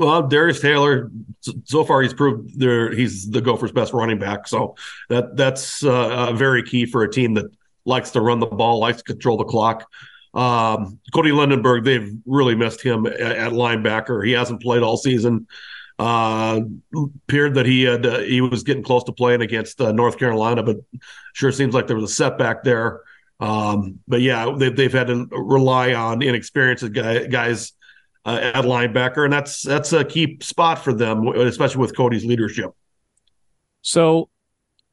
Well, 0.01 0.27
Darius 0.27 0.61
Taylor, 0.61 1.11
so 1.65 1.85
far 1.85 2.01
he's 2.01 2.15
proved 2.15 2.59
there 2.59 2.91
he's 2.91 3.29
the 3.29 3.43
Gophers' 3.43 3.71
best 3.71 3.93
running 3.93 4.19
back. 4.19 4.49
So 4.49 4.75
that 5.11 5.37
that's 5.37 5.85
uh, 5.85 6.33
very 6.33 6.63
key 6.63 6.87
for 6.87 7.03
a 7.03 7.13
team 7.13 7.35
that 7.35 7.45
likes 7.85 8.13
to 8.13 8.23
run 8.23 8.41
the 8.41 8.47
ball, 8.47 8.79
likes 8.79 8.99
to 8.99 9.05
control 9.05 9.37
the 9.37 9.45
clock. 9.45 9.87
Um, 10.33 11.01
Cody 11.13 11.33
Lindenberg, 11.33 11.85
they've 11.85 12.15
really 12.25 12.55
missed 12.55 12.81
him 12.81 13.05
at, 13.05 13.21
at 13.21 13.53
linebacker. 13.53 14.25
He 14.25 14.33
hasn't 14.33 14.63
played 14.63 14.83
all 14.83 14.97
season. 14.97 15.47
Uh, 15.99 16.63
appeared 17.29 17.57
that 17.57 17.67
he 17.67 17.83
had 17.83 18.07
uh, 18.07 18.21
he 18.21 18.41
was 18.41 18.63
getting 18.63 18.83
close 18.83 19.05
to 19.05 19.13
playing 19.13 19.43
against 19.43 19.83
uh, 19.83 19.93
North 19.93 20.19
Carolina, 20.19 20.63
but 20.63 20.79
sure 21.35 21.53
seems 21.53 21.75
like 21.75 21.87
there 21.87 21.97
was 21.97 22.11
a 22.11 22.15
setback 22.15 22.65
there. 22.65 23.03
Um, 23.39 23.99
but 24.09 24.23
yeah, 24.23 24.51
they, 24.57 24.71
they've 24.71 24.91
had 24.91 25.09
to 25.09 25.29
rely 25.31 25.93
on 25.93 26.23
inexperienced 26.23 26.91
guy, 26.95 27.27
guys 27.27 27.75
uh, 28.25 28.53
at 28.55 28.65
linebacker, 28.65 29.25
and 29.25 29.33
that's 29.33 29.63
that's 29.63 29.93
a 29.93 30.05
key 30.05 30.39
spot 30.41 30.79
for 30.79 30.93
them, 30.93 31.27
especially 31.29 31.81
with 31.81 31.97
Cody's 31.97 32.25
leadership. 32.25 32.71
So 33.83 34.29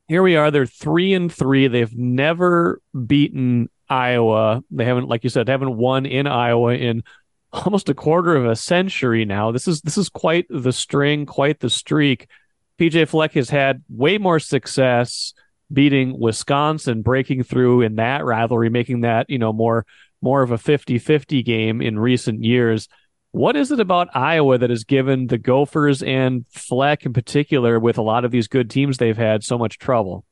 here 0.07 0.23
we 0.23 0.35
are. 0.35 0.51
They're 0.51 0.65
three 0.65 1.13
and 1.13 1.31
three. 1.31 1.67
They've 1.67 1.95
never 1.95 2.81
beaten 3.05 3.69
Iowa. 3.89 4.63
They 4.71 4.85
haven't, 4.85 5.07
like 5.07 5.23
you 5.23 5.29
said, 5.29 5.49
haven't 5.49 5.75
won 5.75 6.05
in 6.05 6.27
Iowa 6.27 6.73
in 6.73 7.03
almost 7.51 7.89
a 7.89 7.93
quarter 7.93 8.35
of 8.35 8.45
a 8.45 8.55
century 8.55 9.25
now. 9.25 9.51
This 9.51 9.67
is 9.67 9.81
this 9.81 9.97
is 9.97 10.09
quite 10.09 10.45
the 10.49 10.73
string, 10.73 11.25
quite 11.25 11.59
the 11.59 11.69
streak. 11.69 12.27
PJ 12.79 13.07
Fleck 13.07 13.33
has 13.33 13.49
had 13.49 13.83
way 13.89 14.17
more 14.17 14.39
success 14.39 15.33
beating 15.71 16.17
Wisconsin, 16.17 17.01
breaking 17.01 17.43
through 17.43 17.81
in 17.81 17.95
that 17.95 18.23
rivalry, 18.23 18.69
making 18.69 19.01
that, 19.01 19.29
you 19.29 19.39
know, 19.39 19.51
more 19.51 19.85
more 20.21 20.41
of 20.41 20.49
a 20.49 20.57
50-50 20.57 21.45
game 21.45 21.79
in 21.79 21.99
recent 21.99 22.43
years. 22.43 22.87
What 23.37 23.55
is 23.55 23.71
it 23.71 23.79
about 23.79 24.09
Iowa 24.15 24.57
that 24.57 24.71
has 24.71 24.83
given 24.83 25.27
the 25.27 25.37
Gophers 25.37 26.01
and 26.01 26.43
Fleck 26.49 27.05
in 27.05 27.13
particular, 27.13 27.79
with 27.79 27.99
a 27.99 28.01
lot 28.01 28.25
of 28.25 28.31
these 28.31 28.47
good 28.47 28.67
teams 28.67 28.97
they've 28.97 29.15
had, 29.15 29.43
so 29.43 29.59
much 29.59 29.77
trouble? 29.77 30.25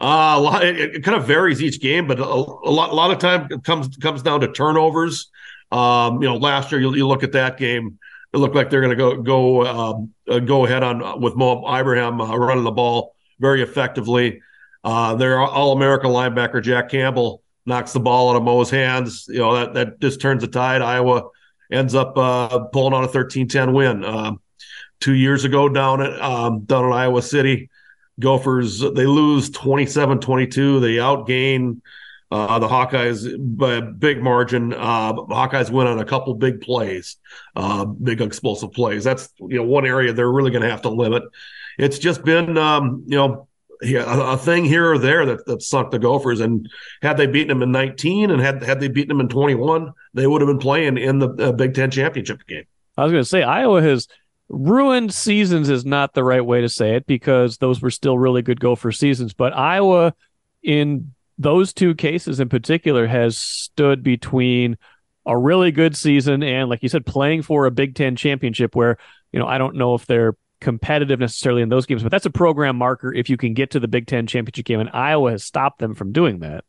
Uh, 0.00 0.34
a 0.36 0.40
lot, 0.40 0.64
it, 0.64 0.96
it 0.96 1.04
kind 1.04 1.16
of 1.16 1.24
varies 1.24 1.62
each 1.62 1.80
game, 1.80 2.08
but 2.08 2.18
a, 2.18 2.24
a, 2.24 2.24
lot, 2.24 2.90
a 2.90 2.94
lot 2.94 3.12
of 3.12 3.18
time 3.18 3.48
comes 3.60 3.96
comes 3.98 4.22
down 4.22 4.40
to 4.40 4.50
turnovers. 4.50 5.30
Um, 5.70 6.20
you 6.20 6.28
know, 6.28 6.36
last 6.36 6.72
year 6.72 6.80
you, 6.80 6.92
you 6.96 7.06
look 7.06 7.22
at 7.22 7.30
that 7.32 7.58
game, 7.58 7.96
it 8.34 8.38
looked 8.38 8.56
like 8.56 8.70
they're 8.70 8.80
going 8.80 8.90
to 8.90 8.96
go 8.96 9.22
go 9.22 9.64
um, 9.64 10.10
uh, 10.28 10.40
go 10.40 10.66
ahead 10.66 10.82
on 10.82 11.20
with 11.20 11.36
Mo 11.36 11.64
Ibrahim 11.72 12.20
uh, 12.20 12.36
running 12.36 12.64
the 12.64 12.72
ball 12.72 13.14
very 13.38 13.62
effectively. 13.62 14.42
Uh, 14.82 15.14
their 15.14 15.38
All 15.38 15.70
American 15.70 16.10
linebacker 16.10 16.60
Jack 16.60 16.88
Campbell 16.88 17.44
knocks 17.66 17.92
the 17.92 18.00
ball 18.00 18.30
out 18.30 18.36
of 18.36 18.42
Mo's 18.42 18.68
hands. 18.68 19.26
You 19.28 19.38
know 19.38 19.54
that 19.54 19.74
that 19.74 20.00
just 20.00 20.20
turns 20.20 20.40
the 20.42 20.48
tide. 20.48 20.82
Iowa 20.82 21.28
ends 21.70 21.94
up 21.94 22.16
uh, 22.16 22.58
pulling 22.72 22.94
on 22.94 23.04
a 23.04 23.08
13-10 23.08 23.72
win. 23.72 24.04
Um, 24.04 24.40
two 25.00 25.14
years 25.14 25.44
ago 25.44 25.68
down 25.68 26.00
at 26.00 26.20
um, 26.20 26.60
down 26.60 26.86
in 26.86 26.92
Iowa 26.92 27.22
City, 27.22 27.70
Gophers 28.18 28.80
they 28.80 29.06
lose 29.06 29.50
27-22. 29.50 30.80
They 30.80 30.94
outgain 30.94 31.80
uh, 32.30 32.58
the 32.58 32.68
Hawkeyes 32.68 33.36
by 33.56 33.74
a 33.74 33.82
big 33.82 34.22
margin. 34.22 34.72
Uh, 34.72 35.12
Hawkeyes 35.14 35.70
win 35.70 35.86
on 35.86 35.98
a 35.98 36.04
couple 36.04 36.34
big 36.34 36.60
plays, 36.60 37.16
uh, 37.54 37.84
big 37.84 38.20
explosive 38.20 38.72
plays. 38.72 39.04
That's 39.04 39.28
you 39.40 39.56
know 39.56 39.64
one 39.64 39.86
area 39.86 40.12
they're 40.12 40.30
really 40.30 40.50
going 40.50 40.62
to 40.62 40.70
have 40.70 40.82
to 40.82 40.90
limit. 40.90 41.22
It's 41.78 41.98
just 41.98 42.24
been 42.24 42.56
um, 42.58 43.04
you 43.06 43.16
know 43.16 43.45
a, 43.82 44.36
thing 44.36 44.64
here 44.64 44.92
or 44.92 44.98
there 44.98 45.26
that, 45.26 45.46
that 45.46 45.62
sunk 45.62 45.90
the 45.90 45.98
Gophers. 45.98 46.40
And 46.40 46.68
had 47.02 47.16
they 47.16 47.26
beaten 47.26 47.48
them 47.48 47.62
in 47.62 47.72
19 47.72 48.30
and 48.30 48.40
had 48.40 48.62
had 48.62 48.80
they 48.80 48.88
beaten 48.88 49.08
them 49.08 49.20
in 49.20 49.28
21, 49.28 49.92
they 50.14 50.26
would 50.26 50.40
have 50.40 50.48
been 50.48 50.58
playing 50.58 50.98
in 50.98 51.18
the 51.18 51.28
uh, 51.30 51.52
Big 51.52 51.74
Ten 51.74 51.90
championship 51.90 52.46
game. 52.46 52.64
I 52.96 53.04
was 53.04 53.12
going 53.12 53.22
to 53.22 53.28
say 53.28 53.42
Iowa 53.42 53.82
has 53.82 54.08
ruined 54.48 55.12
seasons 55.12 55.68
is 55.68 55.84
not 55.84 56.14
the 56.14 56.24
right 56.24 56.44
way 56.44 56.60
to 56.60 56.68
say 56.68 56.94
it 56.94 57.06
because 57.06 57.58
those 57.58 57.82
were 57.82 57.90
still 57.90 58.18
really 58.18 58.42
good 58.42 58.60
Gopher 58.60 58.92
seasons. 58.92 59.34
But 59.34 59.56
Iowa, 59.56 60.14
in 60.62 61.12
those 61.38 61.72
two 61.72 61.94
cases 61.94 62.40
in 62.40 62.48
particular, 62.48 63.06
has 63.06 63.36
stood 63.36 64.02
between 64.02 64.78
a 65.26 65.36
really 65.36 65.72
good 65.72 65.96
season 65.96 66.42
and, 66.42 66.70
like 66.70 66.82
you 66.82 66.88
said, 66.88 67.04
playing 67.04 67.42
for 67.42 67.66
a 67.66 67.70
Big 67.70 67.94
Ten 67.94 68.14
championship 68.14 68.76
where, 68.76 68.96
you 69.32 69.40
know, 69.40 69.46
I 69.46 69.58
don't 69.58 69.76
know 69.76 69.94
if 69.94 70.06
they're 70.06 70.36
competitive 70.60 71.20
necessarily 71.20 71.62
in 71.62 71.68
those 71.68 71.86
games, 71.86 72.02
but 72.02 72.10
that's 72.10 72.26
a 72.26 72.30
program 72.30 72.76
marker 72.76 73.12
if 73.12 73.28
you 73.28 73.36
can 73.36 73.54
get 73.54 73.70
to 73.72 73.80
the 73.80 73.88
Big 73.88 74.06
Ten 74.06 74.26
championship 74.26 74.64
game, 74.64 74.80
and 74.80 74.90
Iowa 74.92 75.32
has 75.32 75.44
stopped 75.44 75.78
them 75.78 75.94
from 75.94 76.12
doing 76.12 76.40
that. 76.40 76.64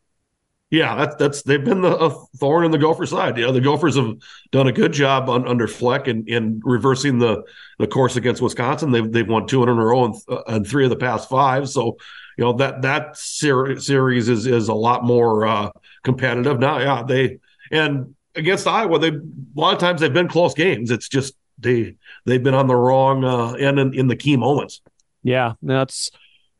Yeah, 0.69 0.95
that's 0.97 1.15
that's 1.15 1.41
they've 1.43 1.63
been 1.63 1.81
the 1.81 2.09
thorn 2.37 2.65
in 2.65 2.71
the 2.71 2.77
Gopher 2.77 3.05
side. 3.05 3.37
You 3.37 3.45
know, 3.45 3.53
the 3.53 3.61
Gophers 3.61 3.95
have 3.95 4.17
done 4.51 4.67
a 4.67 4.73
good 4.73 4.91
job 4.91 5.29
on, 5.29 5.47
under 5.47 5.65
Fleck 5.65 6.09
in, 6.09 6.25
in 6.27 6.59
reversing 6.61 7.19
the 7.19 7.43
the 7.79 7.87
course 7.87 8.17
against 8.17 8.41
Wisconsin. 8.41 8.91
They've 8.91 9.09
they've 9.09 9.27
won 9.27 9.47
two 9.47 9.63
in 9.63 9.69
a 9.69 9.73
row 9.73 10.05
and, 10.05 10.15
uh, 10.27 10.41
and 10.47 10.67
three 10.67 10.83
of 10.83 10.89
the 10.89 10.97
past 10.97 11.29
five. 11.29 11.69
So, 11.69 11.95
you 12.37 12.43
know 12.43 12.53
that 12.53 12.81
that 12.81 13.15
ser- 13.15 13.79
series 13.79 14.27
is 14.27 14.45
is 14.45 14.67
a 14.67 14.73
lot 14.73 15.05
more 15.05 15.47
uh, 15.47 15.71
competitive 16.03 16.59
now. 16.59 16.79
Yeah, 16.79 17.03
they 17.03 17.39
and 17.71 18.15
against 18.35 18.67
Iowa, 18.67 18.99
they 18.99 19.09
a 19.09 19.21
lot 19.55 19.73
of 19.73 19.79
times 19.79 20.01
they've 20.01 20.11
been 20.11 20.27
close 20.27 20.53
games. 20.53 20.91
It's 20.91 21.07
just 21.07 21.33
they 21.57 21.95
they've 22.25 22.43
been 22.43 22.53
on 22.53 22.67
the 22.67 22.75
wrong 22.75 23.23
uh, 23.23 23.53
end 23.53 23.79
in, 23.79 23.93
in 23.93 24.07
the 24.07 24.15
key 24.15 24.37
moments. 24.37 24.81
Yeah, 25.23 25.53
that's 25.61 26.11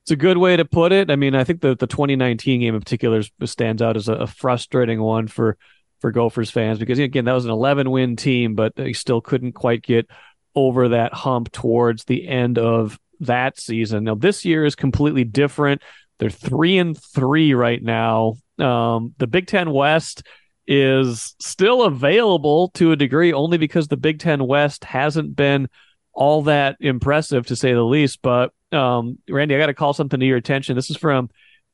it's 0.04 0.12
a 0.12 0.16
good 0.16 0.38
way 0.38 0.56
to 0.56 0.66
put 0.66 0.92
it. 0.92 1.12
I 1.12 1.16
mean, 1.16 1.36
I 1.36 1.44
think 1.44 1.62
the 1.62 1.76
the 1.76 1.88
2019 1.88 2.62
game 2.62 2.76
in 2.76 2.82
particular 2.82 3.22
stands 3.46 3.82
out 3.82 3.98
as 3.98 4.08
a, 4.08 4.14
a 4.14 4.28
frustrating 4.28 5.02
one 5.02 5.28
for 5.28 5.58
for 6.00 6.12
Gophers 6.12 6.52
fans 6.52 6.80
because 6.80 7.00
again 7.00 7.26
that 7.26 7.34
was 7.34 7.46
an 7.46 7.52
11 7.52 7.90
win 7.90 8.16
team, 8.16 8.56
but 8.56 8.76
they 8.76 8.94
still 8.94 9.22
couldn't 9.22 9.54
quite 9.54 9.82
get 9.82 10.08
over 10.56 10.90
that 10.90 11.14
hump 11.14 11.52
towards 11.52 12.06
the 12.06 12.28
end 12.28 12.58
of 12.58 13.00
that 13.20 13.60
season. 13.60 14.04
Now 14.04 14.16
this 14.16 14.46
year 14.46 14.66
is 14.66 14.76
completely 14.76 15.24
different. 15.24 15.82
They're 16.20 16.30
three 16.30 16.78
and 16.78 16.98
three 16.98 17.54
right 17.54 17.82
now. 17.82 18.36
Um, 18.60 19.14
the 19.18 19.28
Big 19.28 19.48
Ten 19.48 19.72
West 19.72 20.24
is 20.68 21.36
still 21.40 21.84
available 21.84 22.70
to 22.76 22.92
a 22.92 22.96
degree 22.96 23.32
only 23.32 23.58
because 23.58 23.88
the 23.88 23.98
Big 23.98 24.20
Ten 24.20 24.46
West 24.46 24.84
hasn't 24.84 25.36
been 25.36 25.70
all 26.14 26.44
that 26.44 26.76
impressive 26.80 27.48
to 27.48 27.56
say 27.56 27.74
the 27.74 27.84
least. 27.84 28.22
But 28.22 28.52
um, 28.72 29.18
Randy, 29.30 29.56
I 29.56 29.60
got 29.60 29.68
to 29.68 29.74
call 29.74 29.94
something 29.94 30.20
to 30.20 30.26
your 30.26 30.38
attention. 30.38 30.76
This 30.76 30.90
is 30.90 30.98
from 30.98 31.30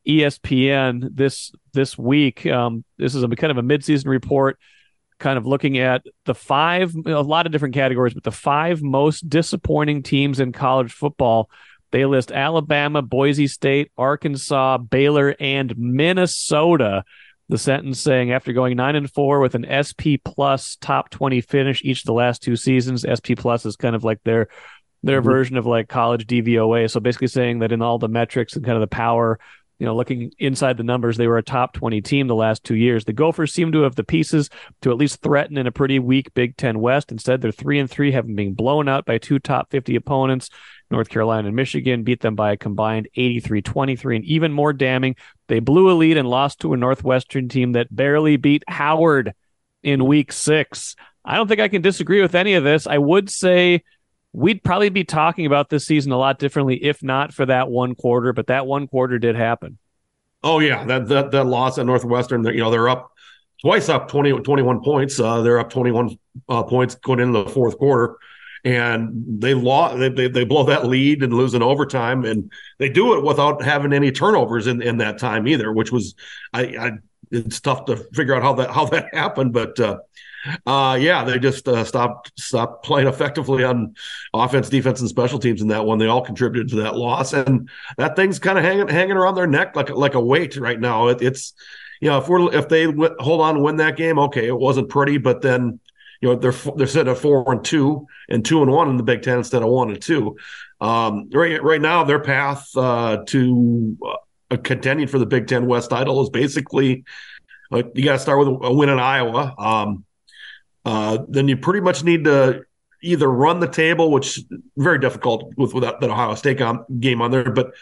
ESPN 0.07 1.09
this 1.15 1.51
this 1.73 1.97
week. 1.97 2.45
Um, 2.45 2.83
this 2.97 3.15
is 3.15 3.23
a 3.23 3.27
kind 3.29 3.51
of 3.51 3.57
a 3.57 3.63
midseason 3.63 4.07
report, 4.07 4.59
kind 5.17 5.37
of 5.37 5.47
looking 5.47 5.79
at 5.79 6.03
the 6.25 6.35
five, 6.35 6.93
a 7.05 7.21
lot 7.21 7.45
of 7.45 7.51
different 7.51 7.73
categories, 7.73 8.13
but 8.13 8.23
the 8.23 8.31
five 8.31 8.83
most 8.83 9.27
disappointing 9.29 10.03
teams 10.03 10.39
in 10.39 10.51
college 10.51 10.91
football. 10.91 11.49
They 11.91 12.05
list 12.05 12.31
Alabama, 12.31 13.03
Boise 13.03 13.45
State, 13.45 13.91
Arkansas, 13.97 14.79
Baylor, 14.79 15.35
and 15.39 15.77
Minnesota. 15.77 17.03
The 17.49 17.57
sentence 17.57 17.99
saying 17.99 18.31
after 18.31 18.53
going 18.53 18.77
nine 18.77 18.95
and 18.95 19.11
four 19.11 19.39
with 19.39 19.55
an 19.55 19.65
SP 19.69 20.17
plus 20.23 20.77
top 20.77 21.09
twenty 21.09 21.41
finish 21.41 21.83
each 21.83 22.01
of 22.01 22.05
the 22.05 22.13
last 22.13 22.41
two 22.41 22.55
seasons, 22.55 23.05
SP 23.05 23.35
plus 23.35 23.65
is 23.65 23.75
kind 23.75 23.95
of 23.95 24.03
like 24.03 24.23
their 24.23 24.47
their 25.03 25.19
mm-hmm. 25.19 25.29
version 25.29 25.57
of 25.57 25.65
like 25.65 25.89
college 25.89 26.25
DVOA. 26.25 26.89
So 26.89 26.99
basically 26.99 27.27
saying 27.27 27.59
that 27.59 27.71
in 27.71 27.81
all 27.81 27.99
the 27.99 28.07
metrics 28.07 28.55
and 28.55 28.63
kind 28.63 28.75
of 28.75 28.81
the 28.81 28.87
power 28.87 29.39
you 29.83 29.87
know, 29.87 29.95
looking 29.95 30.31
inside 30.39 30.77
the 30.77 30.83
numbers, 30.83 31.17
they 31.17 31.27
were 31.27 31.37
a 31.37 31.43
top 31.43 31.73
20 31.73 31.99
team 32.01 32.27
the 32.27 32.35
last 32.35 32.63
two 32.63 32.75
years. 32.75 33.03
The 33.03 33.11
Gophers 33.11 33.51
seem 33.51 33.71
to 33.71 33.81
have 33.81 33.95
the 33.95 34.03
pieces 34.05 34.49
to 34.81 34.91
at 34.91 34.97
least 34.97 35.21
threaten 35.21 35.57
in 35.57 35.67
a 35.67 35.73
pretty 35.73 35.99
weak 35.99 36.33
Big 36.33 36.55
Ten 36.55 36.79
West. 36.79 37.11
Instead, 37.11 37.41
they're 37.41 37.51
three 37.51 37.79
and 37.79 37.89
three, 37.89 38.11
having 38.11 38.33
been 38.35 38.53
blown 38.53 38.87
out 38.87 39.05
by 39.05 39.17
two 39.17 39.39
top 39.39 39.71
50 39.71 39.95
opponents. 39.95 40.49
North 40.91 41.09
Carolina 41.09 41.47
and 41.47 41.55
Michigan 41.57 42.03
beat 42.03 42.21
them 42.21 42.35
by 42.35 42.53
a 42.53 42.57
combined 42.57 43.09
83 43.15 43.61
23. 43.61 44.15
And 44.15 44.25
even 44.25 44.53
more 44.53 44.71
damning, 44.71 45.15
they 45.47 45.59
blew 45.59 45.91
a 45.91 45.93
lead 45.93 46.17
and 46.17 46.27
lost 46.27 46.61
to 46.61 46.73
a 46.73 46.77
Northwestern 46.77 47.49
team 47.49 47.73
that 47.73 47.93
barely 47.93 48.37
beat 48.37 48.63
Howard 48.67 49.33
in 49.81 50.05
week 50.05 50.31
six. 50.31 50.95
I 51.25 51.35
don't 51.35 51.47
think 51.47 51.59
I 51.59 51.67
can 51.67 51.81
disagree 51.81 52.21
with 52.21 52.35
any 52.35 52.53
of 52.53 52.63
this. 52.63 52.87
I 52.87 52.97
would 52.97 53.29
say 53.29 53.83
we'd 54.33 54.63
probably 54.63 54.89
be 54.89 55.03
talking 55.03 55.45
about 55.45 55.69
this 55.69 55.85
season 55.85 56.11
a 56.11 56.17
lot 56.17 56.39
differently 56.39 56.83
if 56.83 57.03
not 57.03 57.33
for 57.33 57.45
that 57.45 57.69
one 57.69 57.95
quarter. 57.95 58.33
But 58.33 58.47
that 58.47 58.65
one 58.65 58.87
quarter 58.87 59.19
did 59.19 59.35
happen. 59.35 59.77
Oh 60.43 60.59
yeah, 60.59 60.83
that 60.85 61.07
that 61.07 61.31
that 61.31 61.45
loss 61.45 61.77
at 61.77 61.85
Northwestern. 61.85 62.43
You 62.43 62.57
know 62.57 62.71
they're 62.71 62.89
up 62.89 63.11
twice 63.61 63.87
up 63.87 64.09
20, 64.09 64.39
21 64.41 64.81
points. 64.81 65.19
Uh, 65.19 65.41
they're 65.41 65.59
up 65.59 65.69
twenty 65.69 65.91
one 65.91 66.17
uh, 66.49 66.63
points 66.63 66.95
going 66.95 67.19
into 67.19 67.43
the 67.43 67.49
fourth 67.49 67.77
quarter, 67.77 68.17
and 68.63 69.41
they 69.41 69.53
lost. 69.53 69.99
They, 69.99 70.09
they, 70.09 70.27
they 70.27 70.45
blow 70.45 70.63
that 70.65 70.85
lead 70.87 71.23
and 71.23 71.33
lose 71.33 71.53
in 71.53 71.61
overtime, 71.61 72.25
and 72.25 72.51
they 72.79 72.89
do 72.89 73.17
it 73.17 73.23
without 73.23 73.61
having 73.61 73.93
any 73.93 74.11
turnovers 74.11 74.67
in 74.67 74.81
in 74.81 74.97
that 74.97 75.19
time 75.19 75.47
either, 75.47 75.71
which 75.71 75.91
was 75.91 76.15
I. 76.53 76.61
I 76.61 76.91
it's 77.31 77.59
tough 77.61 77.85
to 77.85 77.95
figure 78.13 78.35
out 78.35 78.43
how 78.43 78.53
that 78.53 78.69
how 78.69 78.85
that 78.85 79.07
happened, 79.13 79.53
but 79.53 79.79
uh, 79.79 79.97
uh, 80.65 80.97
yeah, 80.99 81.23
they 81.23 81.39
just 81.39 81.67
uh, 81.67 81.83
stopped 81.83 82.31
stopped 82.37 82.85
playing 82.85 83.07
effectively 83.07 83.63
on 83.63 83.95
offense, 84.33 84.69
defense, 84.69 84.99
and 84.99 85.09
special 85.09 85.39
teams 85.39 85.61
in 85.61 85.69
that 85.69 85.85
one. 85.85 85.97
They 85.97 86.07
all 86.07 86.21
contributed 86.21 86.69
to 86.69 86.75
that 86.83 86.95
loss, 86.95 87.33
and 87.33 87.69
that 87.97 88.15
thing's 88.15 88.39
kind 88.39 88.57
of 88.57 88.63
hanging 88.63 88.87
hanging 88.87 89.17
around 89.17 89.35
their 89.35 89.47
neck 89.47 89.75
like 89.75 89.89
like 89.89 90.15
a 90.15 90.21
weight 90.21 90.57
right 90.57 90.79
now. 90.79 91.07
It, 91.07 91.21
it's 91.21 91.53
you 92.01 92.09
know 92.09 92.17
if 92.19 92.27
we're 92.27 92.53
if 92.53 92.67
they 92.67 92.85
hold 92.85 93.41
on 93.41 93.63
win 93.63 93.77
that 93.77 93.95
game, 93.97 94.19
okay, 94.19 94.47
it 94.47 94.57
wasn't 94.57 94.89
pretty, 94.89 95.17
but 95.17 95.41
then 95.41 95.79
you 96.23 96.29
know 96.29 96.35
they're 96.35 96.53
they're 96.77 96.87
sitting 96.87 97.11
at 97.11 97.17
four 97.17 97.51
and 97.51 97.65
two 97.65 98.07
and 98.29 98.45
two 98.45 98.61
and 98.61 98.71
one 98.71 98.89
in 98.89 98.95
the 98.95 99.03
Big 99.03 99.23
Ten 99.23 99.39
instead 99.39 99.61
of 99.61 99.67
one 99.67 99.89
and 99.89 100.01
two. 100.01 100.37
Um, 100.79 101.29
right 101.33 101.61
right 101.61 101.81
now, 101.81 102.05
their 102.05 102.21
path 102.21 102.65
uh, 102.77 103.25
to 103.27 103.97
uh, 104.49 104.55
contending 104.63 105.07
for 105.07 105.19
the 105.19 105.25
Big 105.25 105.47
Ten 105.47 105.65
West 105.65 105.89
title 105.89 106.21
is 106.21 106.29
basically 106.29 107.03
you 107.71 108.05
got 108.05 108.13
to 108.13 108.19
start 108.19 108.39
with 108.39 108.47
a 108.47 108.71
win 108.71 108.87
in 108.87 108.99
Iowa. 108.99 109.53
Um, 109.57 110.05
uh, 110.85 111.17
then 111.27 111.49
you 111.49 111.57
pretty 111.57 111.81
much 111.81 112.05
need 112.05 112.23
to 112.23 112.61
either 113.01 113.29
run 113.29 113.59
the 113.59 113.67
table, 113.67 114.09
which 114.09 114.39
very 114.77 114.99
difficult 114.99 115.51
with, 115.57 115.73
with 115.73 115.83
that, 115.83 115.99
that 115.99 116.09
Ohio 116.09 116.35
State 116.35 116.61
game 117.01 117.21
on 117.21 117.31
there, 117.31 117.51
but 117.51 117.73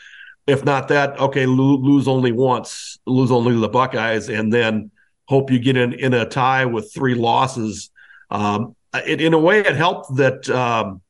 if 0.47 0.65
not 0.65 0.88
that, 0.88 1.19
okay, 1.19 1.45
lose 1.45 2.08
only 2.08 2.32
once, 2.32 2.97
lose 3.06 3.30
only 3.30 3.51
to 3.51 3.60
the 3.60 3.69
Buckeyes, 3.69 4.30
and 4.30 4.51
then 4.51 4.89
hope 5.25 5.51
you 5.51 5.60
get 5.60 5.77
in 5.77 5.93
in 5.93 6.15
a 6.15 6.25
tie 6.25 6.65
with 6.65 6.91
three 6.91 7.13
losses. 7.13 7.91
Um, 8.32 8.76
it, 8.94 9.22
in 9.22 9.34
a 9.34 9.39
way, 9.39 9.60
it 9.60 9.76
helped 9.76 10.15
that 10.15 10.50
um, 10.50 11.02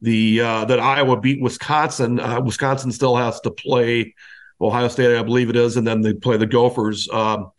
the 0.00 0.40
uh, 0.40 0.64
that 0.66 0.80
Iowa 0.80 1.20
beat 1.20 1.40
Wisconsin. 1.40 2.20
Uh, 2.20 2.40
Wisconsin 2.40 2.92
still 2.92 3.16
has 3.16 3.40
to 3.40 3.50
play 3.50 4.14
Ohio 4.60 4.88
State, 4.88 5.16
I 5.16 5.22
believe 5.22 5.50
it 5.50 5.56
is, 5.56 5.76
and 5.76 5.86
then 5.86 6.00
they 6.00 6.12
play 6.12 6.36
the 6.36 6.46
Gophers. 6.46 7.08
Um, 7.10 7.52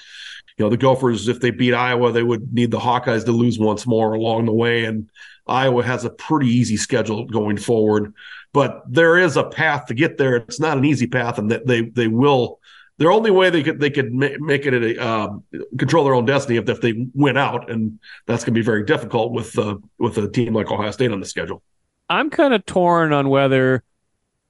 you 0.57 0.63
know, 0.63 0.69
the 0.69 0.77
Gophers, 0.77 1.27
if 1.27 1.39
they 1.39 1.51
beat 1.51 1.73
Iowa, 1.73 2.11
they 2.11 2.23
would 2.23 2.53
need 2.53 2.71
the 2.71 2.79
Hawkeyes 2.79 3.25
to 3.25 3.31
lose 3.31 3.59
once 3.59 3.85
more 3.85 4.13
along 4.13 4.45
the 4.45 4.53
way. 4.53 4.85
And 4.85 5.09
Iowa 5.47 5.83
has 5.83 6.05
a 6.05 6.09
pretty 6.09 6.49
easy 6.49 6.77
schedule 6.77 7.25
going 7.25 7.57
forward, 7.57 8.13
but 8.53 8.83
there 8.87 9.17
is 9.17 9.35
a 9.37 9.43
path 9.43 9.87
to 9.87 9.93
get 9.93 10.17
there. 10.17 10.37
It's 10.37 10.59
not 10.59 10.77
an 10.77 10.85
easy 10.85 11.07
path, 11.07 11.37
and 11.37 11.51
that 11.51 11.65
they 11.65 11.81
they 11.81 12.07
will. 12.07 12.59
Their 12.97 13.11
only 13.11 13.29
way 13.31 13.49
they 13.49 13.61
could 13.61 13.79
they 13.79 13.89
could 13.89 14.13
make 14.13 14.65
it 14.65 14.73
a, 14.73 15.01
uh, 15.01 15.29
control 15.77 16.05
their 16.05 16.15
own 16.15 16.25
destiny 16.25 16.57
if, 16.57 16.69
if 16.69 16.79
they 16.79 17.07
win 17.13 17.35
out, 17.35 17.69
and 17.69 17.99
that's 18.25 18.43
going 18.45 18.53
to 18.53 18.59
be 18.59 18.63
very 18.63 18.85
difficult 18.85 19.33
with 19.33 19.57
uh, 19.59 19.75
with 19.99 20.17
a 20.17 20.29
team 20.29 20.53
like 20.53 20.71
Ohio 20.71 20.91
State 20.91 21.11
on 21.11 21.19
the 21.19 21.25
schedule. 21.25 21.61
I'm 22.09 22.29
kind 22.29 22.53
of 22.53 22.65
torn 22.65 23.11
on 23.11 23.27
whether 23.29 23.83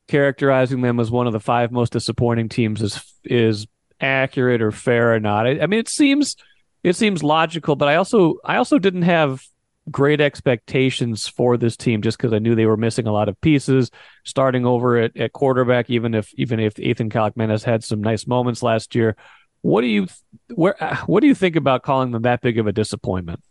characterizing 0.07 0.81
them 0.81 0.99
as 0.99 1.09
one 1.09 1.25
of 1.25 1.33
the 1.33 1.39
five 1.39 1.71
most 1.71 1.93
disappointing 1.93 2.49
teams 2.49 2.81
is 2.81 3.03
is 3.23 3.65
accurate 3.99 4.61
or 4.61 4.71
fair 4.71 5.13
or 5.13 5.19
not. 5.19 5.47
I, 5.47 5.61
I 5.61 5.67
mean, 5.67 5.79
it 5.79 5.89
seems 5.89 6.35
it 6.83 6.95
seems 6.95 7.23
logical, 7.23 7.75
but 7.75 7.87
I 7.87 7.95
also 7.95 8.35
I 8.45 8.57
also 8.57 8.77
didn't 8.77 9.03
have 9.03 9.43
great 9.91 10.21
expectations 10.21 11.27
for 11.27 11.57
this 11.57 11.77
team 11.77 12.01
just 12.01 12.17
because 12.17 12.33
I 12.33 12.39
knew 12.39 12.55
they 12.55 12.65
were 12.65 12.77
missing 12.77 13.07
a 13.07 13.11
lot 13.11 13.29
of 13.29 13.39
pieces. 13.41 13.91
Starting 14.23 14.65
over 14.65 14.97
at, 14.97 15.15
at 15.17 15.33
quarterback, 15.33 15.89
even 15.89 16.13
if 16.13 16.33
even 16.35 16.59
if 16.59 16.79
Ethan 16.79 17.09
Kaliakmanis 17.09 17.63
had 17.63 17.83
some 17.83 18.01
nice 18.01 18.27
moments 18.27 18.63
last 18.63 18.95
year, 18.95 19.15
what 19.61 19.81
do 19.81 19.87
you 19.87 20.07
where 20.53 20.75
what 21.05 21.21
do 21.21 21.27
you 21.27 21.35
think 21.35 21.55
about 21.55 21.83
calling 21.83 22.11
them 22.11 22.23
that 22.23 22.41
big 22.41 22.57
of 22.57 22.67
a 22.67 22.71
disappointment? 22.71 23.41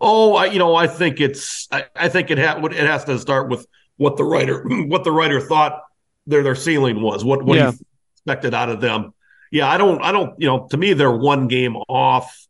Oh, 0.00 0.36
I, 0.36 0.46
you 0.46 0.60
know, 0.60 0.76
I 0.76 0.86
think 0.86 1.20
it's 1.20 1.68
I, 1.72 1.86
I 1.96 2.08
think 2.08 2.30
it 2.30 2.38
ha- 2.38 2.64
it 2.64 2.72
has 2.72 3.04
to 3.04 3.18
start 3.18 3.48
with 3.48 3.66
what 3.96 4.16
the 4.16 4.24
writer 4.24 4.62
what 4.86 5.04
the 5.04 5.12
writer 5.12 5.40
thought 5.40 5.82
their 6.26 6.42
their 6.42 6.54
ceiling 6.54 7.02
was, 7.02 7.24
what 7.24 7.42
what 7.42 7.58
yeah. 7.58 7.72
he 7.72 7.78
expected 8.14 8.54
out 8.54 8.68
of 8.68 8.80
them 8.80 9.12
yeah, 9.50 9.68
I 9.68 9.78
don't, 9.78 10.02
I 10.02 10.12
don't, 10.12 10.38
you 10.40 10.46
know, 10.46 10.66
to 10.70 10.76
me, 10.76 10.92
they're 10.92 11.10
one 11.10 11.48
game 11.48 11.76
off 11.88 12.46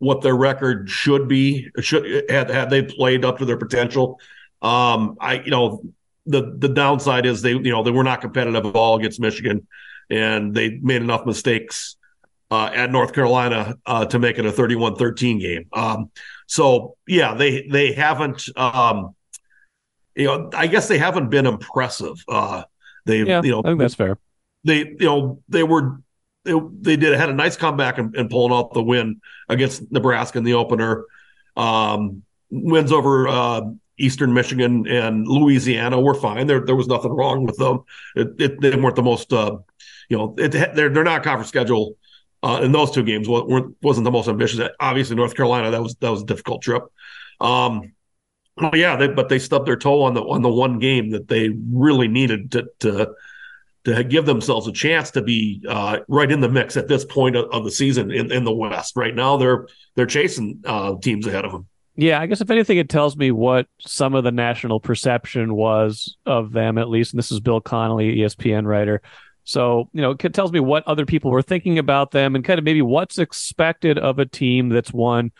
what 0.00 0.22
their 0.22 0.34
record 0.34 0.90
should 0.90 1.28
be. 1.28 1.70
Should 1.78 2.28
had 2.28 2.50
had 2.50 2.70
they 2.70 2.82
played 2.82 3.24
up 3.24 3.38
to 3.38 3.44
their 3.44 3.58
potential. 3.58 4.18
Um, 4.60 5.16
I, 5.20 5.40
you 5.40 5.50
know, 5.50 5.82
the 6.26 6.54
the 6.58 6.68
downside 6.68 7.26
is 7.26 7.42
they, 7.42 7.52
you 7.52 7.70
know, 7.70 7.82
they 7.82 7.90
were 7.90 8.02
not 8.02 8.20
competitive 8.20 8.66
at 8.66 8.74
all 8.74 8.98
against 8.98 9.20
Michigan, 9.20 9.66
and 10.10 10.54
they 10.54 10.78
made 10.82 11.02
enough 11.02 11.24
mistakes 11.26 11.96
uh, 12.50 12.70
at 12.74 12.90
North 12.90 13.12
Carolina 13.12 13.76
uh, 13.86 14.06
to 14.06 14.18
make 14.18 14.38
it 14.38 14.46
a 14.46 14.50
31-13 14.50 15.40
game. 15.40 15.66
Um, 15.72 16.10
so 16.46 16.96
yeah, 17.06 17.34
they 17.34 17.68
they 17.68 17.92
haven't. 17.92 18.44
Um, 18.56 19.14
you 20.16 20.24
know, 20.24 20.50
I 20.54 20.66
guess 20.66 20.88
they 20.88 20.98
haven't 20.98 21.28
been 21.30 21.46
impressive. 21.46 22.16
Uh, 22.26 22.64
they, 23.04 23.22
yeah, 23.22 23.42
you 23.42 23.50
know, 23.50 23.60
I 23.60 23.68
think 23.68 23.78
that's 23.78 23.94
fair. 23.94 24.18
They, 24.64 24.78
you 24.78 24.96
know, 25.00 25.42
they 25.48 25.62
were 25.62 26.00
they, 26.44 26.54
they 26.80 26.96
did 26.96 27.18
had 27.18 27.28
a 27.28 27.34
nice 27.34 27.56
comeback 27.56 27.98
and, 27.98 28.30
pulling 28.30 28.52
out 28.52 28.72
the 28.72 28.82
win 28.82 29.20
against 29.48 29.90
Nebraska 29.92 30.38
in 30.38 30.44
the 30.44 30.54
opener. 30.54 31.04
Um, 31.56 32.22
wins 32.50 32.92
over 32.92 33.28
uh, 33.28 33.62
Eastern 33.98 34.32
Michigan 34.32 34.86
and 34.86 35.26
Louisiana 35.26 36.00
were 36.00 36.14
fine. 36.14 36.46
There 36.46 36.60
there 36.60 36.76
was 36.76 36.88
nothing 36.88 37.12
wrong 37.12 37.44
with 37.44 37.56
them. 37.56 37.84
It, 38.16 38.28
it, 38.38 38.60
they 38.60 38.74
weren't 38.74 38.96
the 38.96 39.02
most 39.02 39.32
uh, 39.32 39.58
you 40.08 40.16
know 40.16 40.34
it, 40.38 40.52
they're 40.52 40.88
they're 40.88 41.04
not 41.04 41.22
conference 41.22 41.48
schedule 41.48 41.96
uh, 42.42 42.60
in 42.62 42.72
those 42.72 42.90
two 42.90 43.02
games 43.02 43.28
weren't 43.28 43.76
wasn't 43.82 44.04
the 44.04 44.10
most 44.10 44.28
ambitious. 44.28 44.68
Obviously 44.80 45.16
North 45.16 45.34
Carolina 45.34 45.70
that 45.70 45.82
was 45.82 45.96
that 45.96 46.10
was 46.10 46.22
a 46.22 46.26
difficult 46.26 46.62
trip. 46.62 46.84
Um, 47.40 47.92
yeah, 48.74 48.96
they, 48.96 49.08
but 49.08 49.28
they 49.28 49.38
stubbed 49.38 49.66
their 49.66 49.76
toe 49.76 50.02
on 50.02 50.14
the 50.14 50.22
on 50.22 50.42
the 50.42 50.48
one 50.48 50.78
game 50.78 51.10
that 51.10 51.28
they 51.28 51.50
really 51.72 52.08
needed 52.08 52.52
to 52.52 52.66
to 52.80 53.12
to 53.94 54.04
give 54.04 54.26
themselves 54.26 54.66
a 54.66 54.72
chance 54.72 55.10
to 55.12 55.22
be 55.22 55.62
uh, 55.68 55.98
right 56.08 56.30
in 56.30 56.40
the 56.40 56.48
mix 56.48 56.76
at 56.76 56.88
this 56.88 57.04
point 57.04 57.36
of, 57.36 57.50
of, 57.52 57.64
the 57.64 57.70
season 57.70 58.10
in, 58.10 58.30
in 58.32 58.44
the 58.44 58.52
West. 58.52 58.96
Right 58.96 59.14
now, 59.14 59.36
they're 59.36 59.66
they're 59.94 60.06
chasing 60.06 60.62
uh, 60.64 60.96
teams 60.96 61.26
ahead 61.26 61.44
of 61.44 61.52
them. 61.52 61.66
Yeah, 61.96 62.20
I 62.20 62.26
guess 62.26 62.40
if 62.40 62.50
anything, 62.50 62.78
it 62.78 62.88
tells 62.88 63.16
me 63.16 63.30
what 63.30 63.66
some 63.80 64.14
of 64.14 64.24
the 64.24 64.32
national 64.32 64.80
perception 64.80 65.54
was 65.54 66.16
of 66.24 66.52
them, 66.52 66.78
at 66.78 66.88
least. 66.88 67.12
And 67.12 67.18
this 67.18 67.30
is 67.30 67.40
Bill 67.40 67.60
Connelly, 67.60 68.16
ESPN 68.16 68.64
writer. 68.64 69.02
So, 69.44 69.88
you 69.92 70.00
know, 70.00 70.16
it 70.18 70.34
tells 70.34 70.52
me 70.52 70.60
what 70.60 70.86
other 70.86 71.04
people 71.04 71.30
were 71.30 71.42
thinking 71.42 71.78
about 71.78 72.12
them 72.12 72.34
and 72.34 72.44
kind 72.44 72.58
of 72.58 72.64
maybe 72.64 72.82
what's 72.82 73.18
expected 73.18 73.98
of 73.98 74.18
a 74.18 74.26
team 74.26 74.68
that's 74.68 74.92
won 74.92 75.32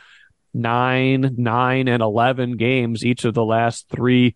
nine, 0.52 1.34
nine, 1.38 1.88
and 1.88 2.02
11 2.02 2.56
games 2.56 3.04
each 3.04 3.24
of 3.24 3.34
the 3.34 3.44
last 3.44 3.88
three 3.88 4.34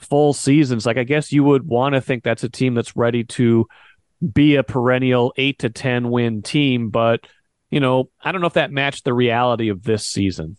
full 0.00 0.32
seasons, 0.32 0.86
like 0.86 0.96
I 0.96 1.04
guess 1.04 1.32
you 1.32 1.44
would 1.44 1.66
want 1.66 1.94
to 1.94 2.00
think 2.00 2.24
that's 2.24 2.44
a 2.44 2.48
team 2.48 2.74
that's 2.74 2.96
ready 2.96 3.24
to 3.24 3.66
be 4.32 4.56
a 4.56 4.62
perennial 4.62 5.32
eight 5.36 5.58
to 5.60 5.70
10 5.70 6.10
win 6.10 6.42
team. 6.42 6.90
But, 6.90 7.26
you 7.70 7.80
know, 7.80 8.10
I 8.22 8.32
don't 8.32 8.40
know 8.40 8.46
if 8.46 8.54
that 8.54 8.72
matched 8.72 9.04
the 9.04 9.14
reality 9.14 9.68
of 9.68 9.82
this 9.82 10.06
season. 10.06 10.56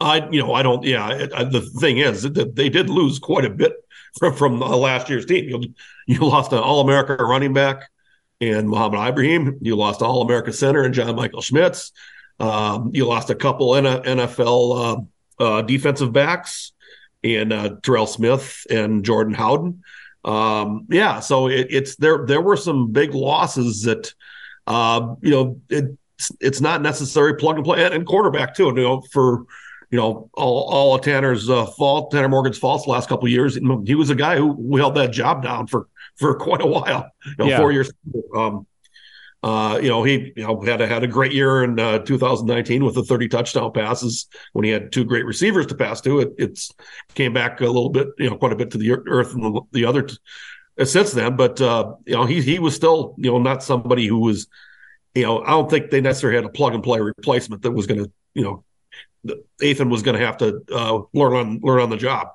I, 0.00 0.28
you 0.28 0.40
know, 0.40 0.52
I 0.52 0.62
don't. 0.62 0.84
Yeah, 0.84 1.08
it, 1.10 1.32
I, 1.32 1.44
the 1.44 1.62
thing 1.62 1.98
is 1.98 2.22
that 2.22 2.54
they 2.54 2.68
did 2.68 2.90
lose 2.90 3.18
quite 3.18 3.46
a 3.46 3.50
bit 3.50 3.72
from 4.18 4.34
from 4.34 4.62
uh, 4.62 4.76
last 4.76 5.08
year's 5.08 5.24
team. 5.24 5.48
You, 5.48 5.74
you 6.06 6.18
lost 6.20 6.52
an 6.52 6.58
All 6.58 6.80
America 6.80 7.16
running 7.16 7.54
back 7.54 7.88
and 8.40 8.68
Mohamed 8.68 9.08
Ibrahim. 9.08 9.58
You 9.62 9.74
lost 9.74 10.02
All 10.02 10.20
America 10.20 10.52
center 10.52 10.82
and 10.82 10.92
John 10.92 11.16
Michael 11.16 11.40
Schmitz. 11.40 11.92
Um, 12.38 12.90
you 12.92 13.06
lost 13.06 13.30
a 13.30 13.34
couple 13.34 13.70
NFL 13.70 15.08
uh, 15.40 15.42
uh, 15.42 15.62
defensive 15.62 16.12
backs 16.12 16.72
and 17.34 17.52
uh, 17.52 17.76
Terrell 17.82 18.06
Smith 18.06 18.66
and 18.70 19.04
Jordan 19.04 19.34
Howden. 19.34 19.82
Um, 20.24 20.86
yeah, 20.88 21.20
so 21.20 21.48
it, 21.48 21.68
it's 21.70 21.96
there. 21.96 22.26
There 22.26 22.40
were 22.40 22.56
some 22.56 22.92
big 22.92 23.14
losses 23.14 23.82
that 23.82 24.12
uh, 24.66 25.14
you 25.20 25.30
know 25.30 25.60
it, 25.68 25.96
it's 26.40 26.60
not 26.60 26.82
necessary 26.82 27.36
plug 27.36 27.56
and 27.56 27.64
play 27.64 27.84
and, 27.84 27.94
and 27.94 28.06
quarterback 28.06 28.54
too. 28.54 28.66
You 28.66 28.72
know 28.74 29.02
for 29.12 29.44
you 29.90 29.98
know 29.98 30.30
all, 30.34 30.68
all 30.68 30.94
of 30.94 31.02
Tanner's 31.02 31.48
uh, 31.48 31.66
fault, 31.66 32.10
Tanner 32.10 32.28
Morgan's 32.28 32.58
fault 32.58 32.84
the 32.84 32.90
last 32.90 33.08
couple 33.08 33.28
years. 33.28 33.58
He 33.84 33.94
was 33.94 34.10
a 34.10 34.14
guy 34.14 34.36
who 34.36 34.76
held 34.76 34.94
that 34.96 35.12
job 35.12 35.42
down 35.42 35.66
for 35.66 35.88
for 36.16 36.34
quite 36.34 36.60
a 36.60 36.66
while. 36.66 37.10
You 37.24 37.34
know, 37.38 37.46
yeah. 37.46 37.58
four 37.58 37.72
years. 37.72 37.92
Um, 38.34 38.66
uh, 39.46 39.78
you 39.80 39.88
know, 39.88 40.02
he 40.02 40.32
you 40.34 40.42
know 40.44 40.60
had 40.60 40.80
a, 40.80 40.88
had 40.88 41.04
a 41.04 41.06
great 41.06 41.32
year 41.32 41.62
in 41.62 41.78
uh, 41.78 42.00
2019 42.00 42.84
with 42.84 42.96
the 42.96 43.04
30 43.04 43.28
touchdown 43.28 43.70
passes 43.70 44.26
when 44.54 44.64
he 44.64 44.72
had 44.72 44.90
two 44.90 45.04
great 45.04 45.24
receivers 45.24 45.66
to 45.66 45.76
pass 45.76 46.00
to. 46.00 46.18
It 46.18 46.34
it's 46.36 46.72
came 47.14 47.32
back 47.32 47.60
a 47.60 47.66
little 47.66 47.90
bit, 47.90 48.08
you 48.18 48.28
know, 48.28 48.36
quite 48.36 48.52
a 48.52 48.56
bit 48.56 48.72
to 48.72 48.78
the 48.78 48.90
earth 48.90 49.34
and 49.34 49.44
the, 49.44 49.60
the 49.70 49.84
other 49.84 50.02
t- 50.02 50.16
uh, 50.80 50.84
since 50.84 51.12
then. 51.12 51.36
But 51.36 51.60
uh, 51.60 51.94
you 52.06 52.14
know, 52.14 52.26
he 52.26 52.42
he 52.42 52.58
was 52.58 52.74
still 52.74 53.14
you 53.18 53.30
know 53.30 53.38
not 53.38 53.62
somebody 53.62 54.08
who 54.08 54.18
was, 54.18 54.48
you 55.14 55.22
know, 55.22 55.44
I 55.44 55.50
don't 55.50 55.70
think 55.70 55.92
they 55.92 56.00
necessarily 56.00 56.38
had 56.38 56.44
a 56.44 56.52
plug 56.52 56.74
and 56.74 56.82
play 56.82 56.98
replacement 56.98 57.62
that 57.62 57.70
was 57.70 57.86
going 57.86 58.02
to 58.02 58.10
you 58.34 58.42
know, 58.42 59.38
Ethan 59.62 59.90
was 59.90 60.02
going 60.02 60.18
to 60.18 60.26
have 60.26 60.38
to 60.38 60.60
uh, 60.72 61.02
learn 61.14 61.34
on 61.34 61.60
learn 61.62 61.82
on 61.82 61.90
the 61.90 61.96
job 61.96 62.30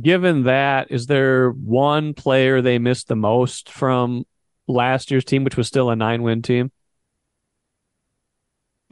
given 0.00 0.44
that, 0.44 0.90
is 0.90 1.06
there 1.06 1.50
one 1.50 2.14
player 2.14 2.62
they 2.62 2.78
missed 2.78 3.08
the 3.08 3.16
most 3.16 3.68
from 3.68 4.24
last 4.72 5.10
year's 5.10 5.24
team, 5.24 5.44
which 5.44 5.56
was 5.56 5.66
still 5.66 5.90
a 5.90 5.96
nine 5.96 6.22
win 6.22 6.42
team? 6.42 6.70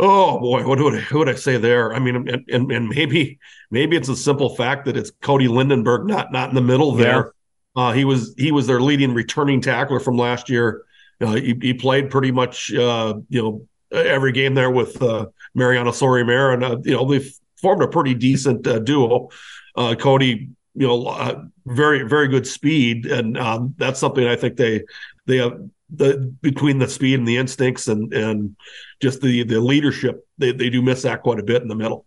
Oh 0.00 0.38
boy, 0.38 0.66
what 0.66 0.78
would 0.78 0.94
I, 0.94 1.00
what 1.00 1.14
would 1.14 1.28
I 1.28 1.34
say 1.34 1.56
there? 1.56 1.92
I 1.92 1.98
mean, 1.98 2.28
and, 2.28 2.44
and, 2.48 2.70
and 2.70 2.88
maybe 2.88 3.38
maybe 3.70 3.96
it's 3.96 4.08
a 4.08 4.16
simple 4.16 4.54
fact 4.54 4.84
that 4.84 4.96
it's 4.96 5.10
Cody 5.22 5.48
Lindenberg 5.48 6.06
not 6.06 6.30
not 6.30 6.50
in 6.50 6.54
the 6.54 6.60
middle 6.60 6.92
there. 6.92 7.32
Yeah. 7.76 7.82
Uh, 7.82 7.92
he 7.92 8.04
was 8.04 8.34
he 8.38 8.52
was 8.52 8.66
their 8.66 8.80
leading 8.80 9.12
returning 9.12 9.60
tackler 9.60 10.00
from 10.00 10.16
last 10.16 10.48
year. 10.48 10.82
Uh, 11.20 11.34
he, 11.34 11.56
he, 11.60 11.74
played 11.74 12.10
pretty 12.10 12.30
much 12.30 12.72
uh, 12.74 13.14
you 13.28 13.42
know 13.42 13.66
every 13.90 14.30
game 14.30 14.54
there 14.54 14.70
with 14.70 15.02
uh, 15.02 15.26
Mariano 15.54 15.90
Sori-Marin, 15.90 16.62
and 16.62 16.74
uh, 16.74 16.78
you 16.84 16.92
know 16.92 17.04
they 17.04 17.28
formed 17.60 17.82
a 17.82 17.88
pretty 17.88 18.14
decent 18.14 18.66
uh, 18.66 18.78
duo. 18.78 19.28
Uh, 19.76 19.96
Cody 19.96 20.50
you 20.74 20.86
know 20.86 21.06
uh, 21.06 21.42
very 21.66 22.04
very 22.04 22.28
good 22.28 22.46
speed, 22.46 23.06
and 23.06 23.36
um, 23.36 23.74
that's 23.78 23.98
something 23.98 24.26
I 24.26 24.36
think 24.36 24.56
they 24.56 24.84
they 25.28 25.36
have 25.36 25.60
the 25.90 26.34
between 26.42 26.78
the 26.78 26.88
speed 26.88 27.18
and 27.18 27.28
the 27.28 27.36
instincts 27.36 27.86
and 27.86 28.12
and 28.12 28.56
just 29.00 29.20
the 29.20 29.44
the 29.44 29.60
leadership 29.60 30.26
they 30.38 30.52
they 30.52 30.70
do 30.70 30.82
miss 30.82 31.02
that 31.02 31.22
quite 31.22 31.38
a 31.38 31.44
bit 31.44 31.62
in 31.62 31.68
the 31.68 31.74
middle. 31.74 32.04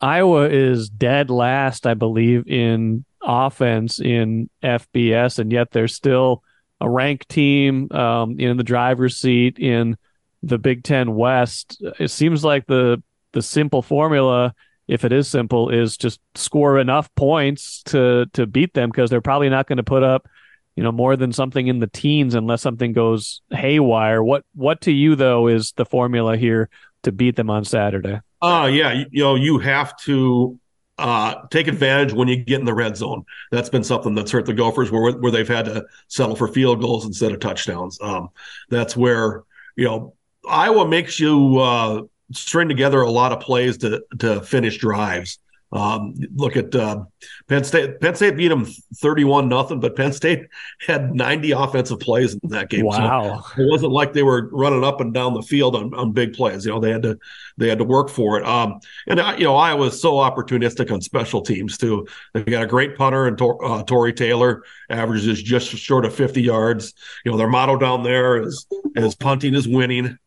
Iowa 0.00 0.48
is 0.48 0.88
dead 0.88 1.30
last, 1.30 1.86
I 1.86 1.94
believe, 1.94 2.46
in 2.46 3.04
offense 3.22 4.00
in 4.00 4.50
FBS, 4.62 5.38
and 5.38 5.52
yet 5.52 5.70
they're 5.70 5.88
still 5.88 6.42
a 6.80 6.88
ranked 6.88 7.28
team 7.28 7.90
um, 7.92 8.38
in 8.38 8.56
the 8.56 8.64
driver's 8.64 9.16
seat 9.16 9.58
in 9.58 9.96
the 10.42 10.58
Big 10.58 10.82
Ten 10.82 11.14
West. 11.14 11.82
It 11.98 12.08
seems 12.08 12.44
like 12.44 12.66
the 12.66 13.02
the 13.32 13.42
simple 13.42 13.82
formula 13.82 14.54
if 14.86 15.04
it 15.04 15.12
is 15.12 15.28
simple, 15.28 15.70
is 15.70 15.96
just 15.96 16.20
score 16.34 16.78
enough 16.78 17.14
points 17.14 17.82
to 17.84 18.26
to 18.34 18.46
beat 18.46 18.74
them 18.74 18.90
because 18.90 19.10
they're 19.10 19.20
probably 19.20 19.48
not 19.48 19.66
going 19.66 19.78
to 19.78 19.82
put 19.82 20.02
up, 20.02 20.28
you 20.76 20.82
know, 20.82 20.92
more 20.92 21.16
than 21.16 21.32
something 21.32 21.66
in 21.66 21.78
the 21.78 21.86
teens 21.86 22.34
unless 22.34 22.62
something 22.62 22.92
goes 22.92 23.42
haywire. 23.50 24.22
What 24.22 24.44
what 24.54 24.80
to 24.82 24.92
you 24.92 25.14
though 25.16 25.48
is 25.48 25.72
the 25.76 25.84
formula 25.84 26.36
here 26.36 26.68
to 27.04 27.12
beat 27.12 27.36
them 27.36 27.50
on 27.50 27.64
Saturday? 27.64 28.20
Uh 28.42 28.68
yeah, 28.72 28.92
you, 28.92 29.06
you 29.10 29.22
know, 29.22 29.34
you 29.34 29.58
have 29.58 29.96
to 29.98 30.58
uh, 30.98 31.46
take 31.50 31.66
advantage 31.66 32.12
when 32.12 32.28
you 32.28 32.36
get 32.36 32.60
in 32.60 32.66
the 32.66 32.74
red 32.74 32.96
zone. 32.96 33.24
That's 33.50 33.68
been 33.68 33.84
something 33.84 34.14
that's 34.14 34.30
hurt 34.30 34.46
the 34.46 34.54
Gophers 34.54 34.90
where 34.90 35.12
where 35.12 35.32
they've 35.32 35.48
had 35.48 35.64
to 35.66 35.84
settle 36.08 36.36
for 36.36 36.48
field 36.48 36.80
goals 36.80 37.04
instead 37.04 37.32
of 37.32 37.40
touchdowns. 37.40 37.98
Um, 38.00 38.28
that's 38.68 38.96
where 38.96 39.42
you 39.76 39.84
know 39.86 40.14
Iowa 40.48 40.86
makes 40.86 41.18
you 41.18 41.58
uh, 41.58 42.02
string 42.32 42.68
together 42.68 43.00
a 43.00 43.10
lot 43.10 43.32
of 43.32 43.40
plays 43.40 43.78
to 43.78 44.04
to 44.20 44.40
finish 44.42 44.78
drives. 44.78 45.38
Um, 45.74 46.14
look 46.36 46.56
at 46.56 46.72
uh, 46.74 47.04
Penn 47.48 47.64
State. 47.64 48.00
Penn 48.00 48.14
State 48.14 48.36
beat 48.36 48.48
them 48.48 48.64
thirty-one 48.96 49.48
nothing, 49.48 49.80
but 49.80 49.96
Penn 49.96 50.12
State 50.12 50.46
had 50.86 51.12
ninety 51.12 51.50
offensive 51.50 51.98
plays 51.98 52.34
in 52.34 52.48
that 52.50 52.70
game. 52.70 52.86
Wow! 52.86 53.44
So 53.56 53.62
it 53.62 53.70
wasn't 53.70 53.92
like 53.92 54.12
they 54.12 54.22
were 54.22 54.48
running 54.52 54.84
up 54.84 55.00
and 55.00 55.12
down 55.12 55.34
the 55.34 55.42
field 55.42 55.74
on, 55.74 55.92
on 55.94 56.12
big 56.12 56.32
plays. 56.34 56.64
You 56.64 56.72
know, 56.72 56.80
they 56.80 56.90
had 56.90 57.02
to 57.02 57.18
they 57.56 57.68
had 57.68 57.78
to 57.78 57.84
work 57.84 58.08
for 58.08 58.38
it. 58.38 58.46
Um, 58.46 58.78
and 59.08 59.18
you 59.38 59.44
know, 59.44 59.56
Iowa 59.56 59.86
is 59.86 60.00
so 60.00 60.14
opportunistic 60.14 60.92
on 60.92 61.00
special 61.00 61.42
teams 61.42 61.76
too. 61.76 62.06
They've 62.32 62.46
got 62.46 62.62
a 62.62 62.68
great 62.68 62.96
punter 62.96 63.26
and 63.26 63.36
Tor- 63.36 63.64
uh, 63.64 63.82
Tory 63.82 64.12
Taylor 64.12 64.62
averages 64.88 65.42
just 65.42 65.70
short 65.70 66.04
of 66.04 66.14
fifty 66.14 66.42
yards. 66.42 66.94
You 67.24 67.32
know, 67.32 67.36
their 67.36 67.48
motto 67.48 67.76
down 67.76 68.04
there 68.04 68.40
is 68.40 68.64
is 68.94 69.16
punting 69.16 69.54
is 69.54 69.66
winning. 69.66 70.18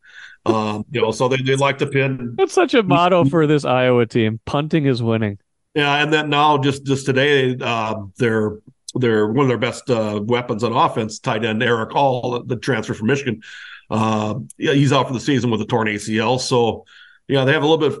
Um, 0.46 0.84
you 0.90 1.00
know, 1.00 1.10
so 1.10 1.28
they, 1.28 1.36
they 1.36 1.56
like 1.56 1.78
to 1.78 1.86
pin. 1.86 2.34
That's 2.36 2.54
such 2.54 2.74
a 2.74 2.82
motto 2.82 3.24
for 3.24 3.46
this 3.46 3.64
Iowa 3.64 4.06
team. 4.06 4.40
Punting 4.46 4.86
is 4.86 5.02
winning. 5.02 5.38
Yeah, 5.74 6.02
and 6.02 6.12
then 6.12 6.30
now 6.30 6.58
just 6.58 6.84
just 6.84 7.06
today, 7.06 7.56
uh, 7.60 8.02
they're 8.16 8.58
they're 8.94 9.28
one 9.28 9.44
of 9.44 9.48
their 9.48 9.58
best 9.58 9.90
uh, 9.90 10.20
weapons 10.22 10.64
on 10.64 10.72
offense. 10.72 11.18
Tight 11.18 11.44
end 11.44 11.62
Erick 11.62 11.94
All, 11.94 12.42
the 12.42 12.56
transfer 12.56 12.94
from 12.94 13.08
Michigan. 13.08 13.42
Uh, 13.90 14.40
yeah, 14.56 14.72
he's 14.72 14.92
out 14.92 15.06
for 15.06 15.12
the 15.12 15.20
season 15.20 15.50
with 15.50 15.60
a 15.60 15.66
torn 15.66 15.88
ACL. 15.88 16.40
So 16.40 16.84
yeah, 17.26 17.44
they 17.44 17.52
have 17.52 17.62
a 17.62 17.66
little 17.66 17.90
bit 17.90 17.98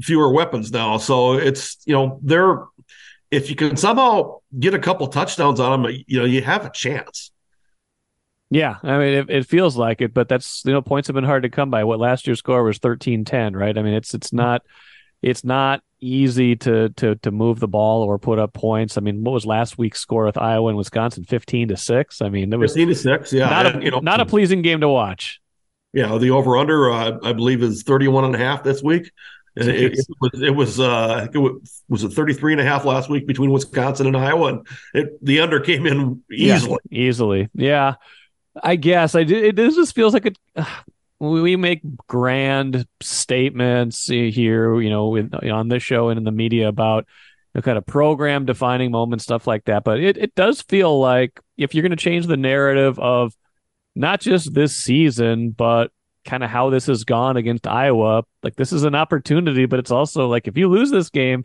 fewer 0.00 0.32
weapons 0.32 0.72
now. 0.72 0.96
So 0.96 1.34
it's 1.34 1.78
you 1.84 1.94
know 1.94 2.18
they're 2.22 2.64
if 3.30 3.48
you 3.48 3.56
can 3.56 3.76
somehow 3.76 4.38
get 4.58 4.74
a 4.74 4.78
couple 4.78 5.06
touchdowns 5.06 5.60
on 5.60 5.82
them, 5.82 6.02
you 6.06 6.18
know 6.18 6.24
you 6.24 6.42
have 6.42 6.64
a 6.64 6.70
chance. 6.70 7.29
Yeah, 8.50 8.76
I 8.82 8.98
mean, 8.98 9.14
it, 9.14 9.30
it, 9.30 9.46
feels 9.46 9.76
like 9.76 10.00
it, 10.00 10.12
but 10.12 10.28
that's 10.28 10.64
you 10.64 10.72
know, 10.72 10.82
points 10.82 11.06
have 11.06 11.14
been 11.14 11.24
hard 11.24 11.44
to 11.44 11.48
come 11.48 11.70
by. 11.70 11.84
What 11.84 12.00
last 12.00 12.26
year's 12.26 12.40
score 12.40 12.64
was 12.64 12.80
13-10, 12.80 13.54
right? 13.54 13.78
I 13.78 13.82
mean, 13.82 13.94
it's 13.94 14.12
it's 14.12 14.32
not 14.32 14.62
it's 15.22 15.44
not 15.44 15.82
easy 16.00 16.56
to 16.56 16.88
to 16.90 17.14
to 17.16 17.30
move 17.30 17.60
the 17.60 17.68
ball 17.68 18.02
or 18.02 18.18
put 18.18 18.40
up 18.40 18.52
points. 18.52 18.98
I 18.98 19.02
mean, 19.02 19.22
what 19.22 19.32
was 19.32 19.46
last 19.46 19.78
week's 19.78 20.00
score 20.00 20.24
with 20.24 20.36
Iowa 20.36 20.68
and 20.68 20.76
Wisconsin? 20.76 21.22
15 21.22 21.68
to 21.68 21.76
6. 21.76 22.22
I 22.22 22.28
mean, 22.28 22.52
it 22.52 22.56
was 22.56 22.72
15 22.72 22.88
to 22.88 22.94
6, 22.96 23.32
yeah. 23.32 23.50
Not 23.50 23.76
a, 23.76 23.84
you 23.84 23.90
know, 23.92 24.00
not 24.00 24.20
a 24.20 24.26
pleasing 24.26 24.62
game 24.62 24.80
to 24.80 24.88
watch. 24.88 25.40
Yeah, 25.92 26.18
the 26.18 26.30
over 26.30 26.56
under 26.56 26.90
uh, 26.90 27.18
I 27.22 27.32
believe 27.32 27.62
is 27.62 27.84
31 27.84 28.24
and 28.24 28.34
a 28.34 28.38
half 28.38 28.64
this 28.64 28.82
week. 28.82 29.10
It, 29.56 29.68
it, 29.68 29.92
it, 29.98 30.06
was 30.20 30.42
it 30.42 30.54
was 30.54 30.80
uh 30.80 31.26
it 31.34 31.38
was, 31.38 31.82
was 31.88 32.04
it 32.04 32.10
33 32.10 32.52
and 32.52 32.60
a 32.60 32.64
half 32.64 32.84
last 32.84 33.10
week 33.10 33.26
between 33.26 33.50
Wisconsin 33.50 34.06
and 34.06 34.16
Iowa 34.16 34.46
and 34.46 34.66
it 34.94 35.24
the 35.24 35.40
under 35.40 35.58
came 35.58 35.86
in 35.86 36.22
easily. 36.32 36.78
Yeah, 36.88 36.98
easily. 36.98 37.48
Yeah. 37.54 37.94
I 38.62 38.76
guess 38.76 39.14
I 39.14 39.24
did. 39.24 39.58
It 39.58 39.74
just 39.74 39.94
feels 39.94 40.14
like 40.14 40.34
a. 40.56 40.66
we 41.20 41.54
make 41.54 41.82
grand 42.06 42.86
statements 43.02 44.06
here, 44.06 44.80
you 44.80 44.88
know, 44.88 45.18
on 45.52 45.68
this 45.68 45.82
show 45.82 46.08
and 46.08 46.16
in 46.16 46.24
the 46.24 46.32
media 46.32 46.66
about 46.66 47.06
you 47.52 47.58
know, 47.58 47.62
kind 47.62 47.76
of 47.76 47.84
program 47.84 48.46
defining 48.46 48.90
moments, 48.90 49.24
stuff 49.24 49.46
like 49.46 49.66
that. 49.66 49.84
But 49.84 50.00
it, 50.00 50.16
it 50.16 50.34
does 50.34 50.62
feel 50.62 50.98
like 50.98 51.38
if 51.58 51.74
you're 51.74 51.82
going 51.82 51.90
to 51.90 51.96
change 51.96 52.26
the 52.26 52.38
narrative 52.38 52.98
of 52.98 53.34
not 53.94 54.20
just 54.20 54.54
this 54.54 54.74
season, 54.74 55.50
but 55.50 55.92
kind 56.24 56.42
of 56.42 56.48
how 56.48 56.70
this 56.70 56.86
has 56.86 57.04
gone 57.04 57.36
against 57.36 57.66
Iowa, 57.66 58.24
like 58.42 58.56
this 58.56 58.72
is 58.72 58.84
an 58.84 58.94
opportunity, 58.94 59.66
but 59.66 59.78
it's 59.78 59.90
also 59.90 60.26
like 60.28 60.48
if 60.48 60.56
you 60.56 60.68
lose 60.68 60.90
this 60.90 61.10
game, 61.10 61.44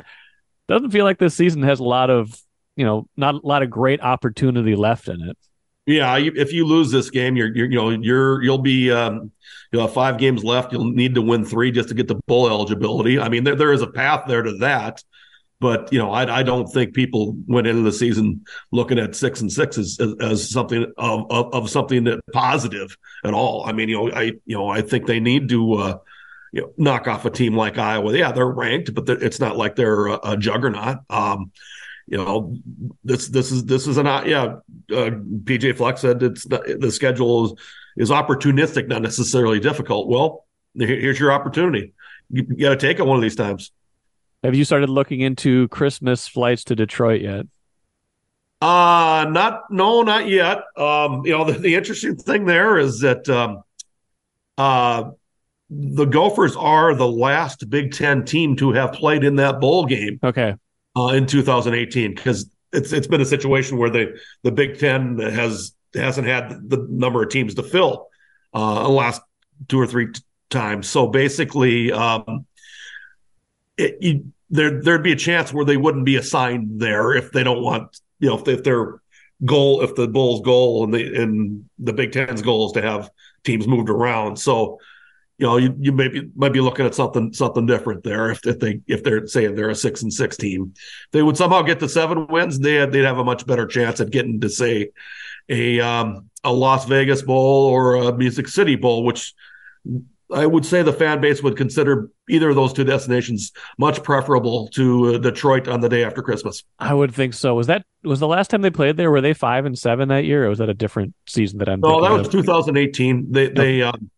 doesn't 0.68 0.92
feel 0.92 1.06
like 1.06 1.20
this 1.20 1.36
season 1.36 1.64
has 1.64 1.80
a 1.80 1.84
lot 1.84 2.10
of, 2.10 2.34
you 2.76 2.86
know, 2.86 3.08
not 3.18 3.36
a 3.36 3.40
lot 3.46 3.62
of 3.62 3.70
great 3.70 4.02
opportunity 4.02 4.76
left 4.76 5.08
in 5.08 5.22
it. 5.22 5.38
Yeah, 5.86 6.18
if 6.18 6.52
you 6.52 6.66
lose 6.66 6.90
this 6.92 7.12
game, 7.12 7.36
you're, 7.36 7.56
you're 7.56 7.70
you 7.70 7.76
know 7.76 7.90
you're 7.92 8.42
you'll 8.42 8.58
be 8.58 8.92
um, 8.92 9.32
you'll 9.72 9.84
have 9.84 9.94
five 9.94 10.18
games 10.18 10.44
left. 10.44 10.72
You'll 10.72 10.86
need 10.86 11.14
to 11.16 11.22
win 11.22 11.46
three 11.46 11.72
just 11.72 11.90
to 11.90 11.96
get 11.96 12.08
the 12.08 12.16
bowl 12.28 12.48
eligibility. 12.50 13.20
I 13.20 13.30
mean, 13.30 13.44
there 13.44 13.56
there 13.56 13.72
is 13.72 13.84
a 13.84 13.88
path 13.88 14.24
there 14.28 14.42
to 14.42 14.58
that, 14.58 15.04
but 15.60 15.94
you 15.94 16.00
know 16.00 16.12
I, 16.12 16.40
I 16.40 16.44
don't 16.44 16.66
think 16.66 16.96
people 16.96 17.38
went 17.46 17.68
into 17.68 17.84
the 17.84 17.92
season 17.92 18.46
looking 18.72 18.98
at 18.98 19.16
six 19.16 19.42
and 19.42 19.52
six 19.52 19.78
as, 19.78 20.00
as, 20.00 20.16
as 20.22 20.50
something 20.50 20.92
of, 20.98 21.26
of, 21.30 21.54
of 21.54 21.70
something 21.70 22.06
that 22.06 22.20
positive 22.34 22.98
at 23.24 23.36
all. 23.36 23.64
I 23.66 23.72
mean, 23.72 23.88
you 23.88 23.98
know 23.98 24.12
I 24.12 24.24
you 24.46 24.58
know 24.58 24.68
I 24.68 24.82
think 24.82 25.06
they 25.06 25.20
need 25.20 25.50
to. 25.50 25.74
Uh, 25.74 25.98
you 26.52 26.62
know, 26.62 26.72
knock 26.78 27.06
off 27.06 27.26
a 27.26 27.30
team 27.30 27.54
like 27.54 27.78
Iowa. 27.78 28.16
Yeah, 28.18 28.32
they're 28.32 28.48
ranked, 28.48 28.94
but 28.94 29.10
it's 29.10 29.42
not 29.42 29.58
like 29.58 29.76
they're 29.76 30.06
a, 30.06 30.20
a 30.24 30.38
juggernaut. 30.38 31.00
Um, 31.10 31.52
you 32.08 32.18
know, 32.18 32.56
this 33.04 33.28
this 33.30 33.52
is 33.52 33.66
this 33.66 33.88
is 33.88 33.98
an 33.98 34.06
yeah. 34.06 34.58
Uh, 34.92 35.12
PJ 35.44 35.78
Fleck 35.78 35.98
said 35.98 36.22
it's 36.22 36.44
the 36.46 36.92
schedule 36.92 37.46
is 37.46 37.54
is 37.98 38.10
opportunistic, 38.10 38.88
not 38.88 39.02
necessarily 39.02 39.60
difficult. 39.60 40.08
Well, 40.08 40.46
here's 40.76 41.20
your 41.20 41.32
opportunity. 41.32 41.94
You, 42.30 42.46
you 42.50 42.58
got 42.58 42.70
to 42.70 42.76
take 42.78 43.00
it 43.00 43.06
one 43.06 43.16
of 43.16 43.22
these 43.22 43.36
times. 43.36 43.72
Have 44.44 44.56
you 44.56 44.66
started 44.66 44.90
looking 44.90 45.22
into 45.22 45.68
Christmas 45.70 46.28
flights 46.28 46.64
to 46.66 46.76
Detroit 46.76 47.22
yet? 47.22 47.48
Uh 48.62 49.26
not 49.30 49.64
no, 49.70 50.02
not 50.02 50.28
yet. 50.28 50.60
Um, 50.78 51.26
you 51.26 51.32
know, 51.32 51.44
the, 51.44 51.54
the 51.54 51.76
interesting 51.76 52.16
thing 52.16 52.46
there 52.46 52.78
is 52.78 53.00
that 53.02 53.28
um 53.28 53.64
uh 54.58 55.12
the 55.70 56.06
Gophers 56.06 56.56
are 56.56 56.96
the 56.96 57.08
last 57.08 57.70
Big 57.70 57.92
Ten 57.92 58.24
team 58.24 58.56
to 58.58 58.72
have 58.72 58.94
played 58.94 59.24
in 59.24 59.36
that 59.38 59.60
bowl 59.60 59.86
game. 59.86 60.20
Okay. 60.24 60.56
Uh, 60.96 61.08
in 61.08 61.26
2018, 61.26 62.16
because 62.16 62.50
it's 62.76 62.92
it's 62.94 63.08
been 63.08 63.22
a 63.22 63.26
situation 63.26 63.78
where 63.78 63.90
the 63.90 64.20
the 64.44 64.52
Big 64.52 64.80
Ten 64.80 65.18
has 65.20 65.74
hasn't 65.94 66.28
had 66.28 66.70
the 66.70 66.86
number 66.90 67.24
of 67.24 67.30
teams 67.30 67.56
to 67.56 67.64
fill 67.64 68.08
uh, 68.54 68.84
the 68.84 68.90
last 68.90 69.22
two 69.68 69.80
or 69.80 69.88
three 69.88 70.12
t- 70.12 70.22
times. 70.50 70.88
So 70.88 71.08
basically, 71.08 71.92
um, 71.92 72.46
it, 73.78 73.98
you, 74.02 74.32
there 74.50 74.82
there'd 74.82 75.04
be 75.04 75.12
a 75.12 75.18
chance 75.18 75.54
where 75.54 75.66
they 75.66 75.78
wouldn't 75.78 76.06
be 76.06 76.18
assigned 76.18 76.80
there 76.80 77.14
if 77.14 77.32
they 77.32 77.44
don't 77.44 77.62
want 77.62 78.00
you 78.20 78.30
know 78.30 78.38
if, 78.38 78.48
if 78.48 78.64
their 78.64 79.02
goal 79.44 79.82
if 79.82 79.96
the 79.96 80.08
Bulls' 80.08 80.42
goal 80.42 80.84
and 80.84 80.94
the 80.94 81.22
and 81.22 81.66
the 81.80 81.94
Big 81.94 82.12
Ten's 82.12 82.42
goal 82.42 82.68
is 82.68 82.74
to 82.74 82.82
have 82.82 83.10
teams 83.44 83.68
moved 83.68 83.90
around. 83.90 84.38
So 84.38 84.80
you 85.38 85.46
know, 85.46 85.58
you, 85.58 85.76
you 85.80 85.92
maybe 85.92 86.30
might 86.36 86.54
be 86.54 86.62
looking 86.62 86.86
at 86.86 86.96
something 86.96 87.34
something 87.34 87.66
different 87.66 88.04
there 88.04 88.32
if, 88.32 88.46
if 88.46 88.60
they 88.60 88.82
if 88.88 89.04
they're 89.04 89.28
saying 89.28 89.56
they're 89.56 89.70
a 89.70 89.76
six 89.76 90.02
and 90.02 90.14
six 90.14 90.38
team. 90.38 90.74
If 90.76 91.12
they 91.12 91.24
would 91.24 91.36
somehow 91.36 91.62
get 91.62 91.80
to 91.82 91.90
seven 91.90 92.28
wins, 92.28 92.60
they 92.60 92.76
had, 92.76 92.92
they'd 92.92 93.04
have 93.04 93.18
a 93.18 93.24
much 93.24 93.46
better 93.46 93.68
chance 93.68 94.00
at 94.00 94.12
getting 94.12 94.40
to 94.42 94.50
say 94.50 94.92
a 95.50 95.80
um, 95.82 96.30
a 96.44 96.54
Las 96.54 96.86
Vegas 96.86 97.22
Bowl 97.22 97.66
or 97.66 97.96
a 97.96 98.14
Music 98.14 98.48
City 98.48 98.76
Bowl, 98.76 99.04
which 99.04 99.34
I 100.34 100.46
would 100.46 100.66
say 100.66 100.82
the 100.82 100.94
fan 100.94 101.22
base 101.22 101.44
would 101.44 101.56
consider 101.56 102.10
either 102.30 102.50
of 102.50 102.56
those 102.56 102.74
two 102.74 102.84
destinations 102.84 103.52
much 103.78 104.02
preferable 104.02 104.70
to 104.70 105.16
uh, 105.16 105.18
Detroit 105.18 105.68
on 105.68 105.82
the 105.82 105.90
day 105.90 106.04
after 106.04 106.24
Christmas. 106.24 106.64
I 106.80 106.94
would 106.94 107.14
think 107.14 107.34
so. 107.34 107.54
Was 107.54 107.68
that 107.68 107.86
was 108.04 108.20
the 108.20 108.28
last 108.28 108.50
time 108.50 108.62
they 108.62 108.72
played 108.72 108.98
there? 108.98 109.12
Were 109.12 109.22
they 109.22 109.34
five 109.34 109.66
and 109.66 109.78
seven 109.78 110.08
that 110.10 110.24
year, 110.24 110.46
or 110.46 110.50
was 110.50 110.60
that 110.60 110.70
a 110.70 110.74
different 110.74 111.14
season 111.28 111.60
that 111.60 111.70
I'm? 111.70 111.82
No, 111.82 112.02
that 112.02 112.12
was 112.12 112.28
of? 112.28 112.32
2018. 112.32 113.32
They 113.32 113.50
they 113.50 113.82
um, 113.84 114.10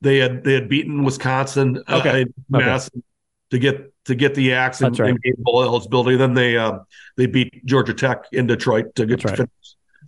they 0.00 0.18
had 0.18 0.44
they 0.44 0.54
had 0.54 0.68
beaten 0.68 1.04
Wisconsin 1.04 1.82
okay. 1.88 2.22
uh, 2.22 2.26
Mass 2.48 2.88
okay. 2.88 3.02
to 3.50 3.58
get 3.58 3.92
to 4.04 4.14
get 4.14 4.34
the 4.34 4.52
axe 4.52 4.80
and, 4.80 4.98
right. 4.98 5.10
and 5.10 5.22
gain 5.22 5.34
bowl 5.38 5.62
eligibility. 5.62 6.16
Then 6.16 6.34
they 6.34 6.56
uh, 6.56 6.78
they 7.16 7.26
beat 7.26 7.64
Georgia 7.64 7.94
Tech 7.94 8.24
in 8.32 8.46
Detroit 8.46 8.94
to 8.96 9.06
get 9.06 9.20
to 9.20 9.28
finish 9.28 9.50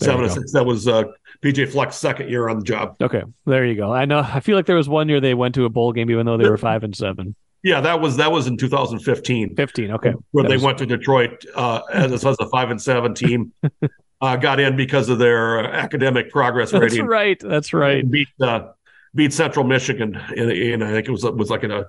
seven 0.00 0.22
to 0.22 0.30
six. 0.30 0.52
That 0.52 0.66
was 0.66 0.88
uh, 0.88 1.04
PJ 1.42 1.70
Fleck's 1.70 1.96
second 1.96 2.28
year 2.28 2.48
on 2.48 2.58
the 2.58 2.64
job. 2.64 2.96
Okay, 3.00 3.22
there 3.46 3.64
you 3.64 3.74
go. 3.74 3.92
I 3.92 4.04
know. 4.04 4.18
I 4.18 4.40
feel 4.40 4.56
like 4.56 4.66
there 4.66 4.76
was 4.76 4.88
one 4.88 5.08
year 5.08 5.20
they 5.20 5.34
went 5.34 5.54
to 5.56 5.64
a 5.64 5.68
bowl 5.68 5.92
game 5.92 6.10
even 6.10 6.26
though 6.26 6.36
they 6.36 6.48
were 6.48 6.58
five 6.58 6.84
and 6.84 6.94
seven. 6.94 7.34
Yeah, 7.62 7.80
that 7.80 8.00
was 8.00 8.16
that 8.18 8.30
was 8.30 8.46
in 8.46 8.56
2015. 8.56 9.56
15, 9.56 9.90
okay. 9.92 10.14
Where 10.30 10.42
that 10.42 10.48
they 10.48 10.56
was... 10.56 10.62
went 10.62 10.78
to 10.78 10.86
Detroit 10.86 11.44
uh, 11.54 11.80
as, 11.92 12.24
as 12.24 12.36
a 12.38 12.48
five 12.48 12.70
and 12.70 12.80
seven 12.80 13.14
team. 13.14 13.52
uh, 14.20 14.36
got 14.36 14.60
in 14.60 14.76
because 14.76 15.08
of 15.08 15.18
their 15.18 15.64
academic 15.72 16.30
progress 16.30 16.72
rating. 16.72 16.98
That's 16.98 17.08
right. 17.08 17.40
That's 17.40 17.72
right. 17.72 18.08
Beat 18.08 18.28
uh, 18.40 18.68
beat 19.16 19.32
Central 19.32 19.64
Michigan 19.64 20.20
in, 20.36 20.50
in 20.50 20.82
I 20.82 20.92
think 20.92 21.08
it 21.08 21.10
was 21.10 21.24
was 21.24 21.50
like 21.50 21.64
in 21.64 21.72
a 21.72 21.86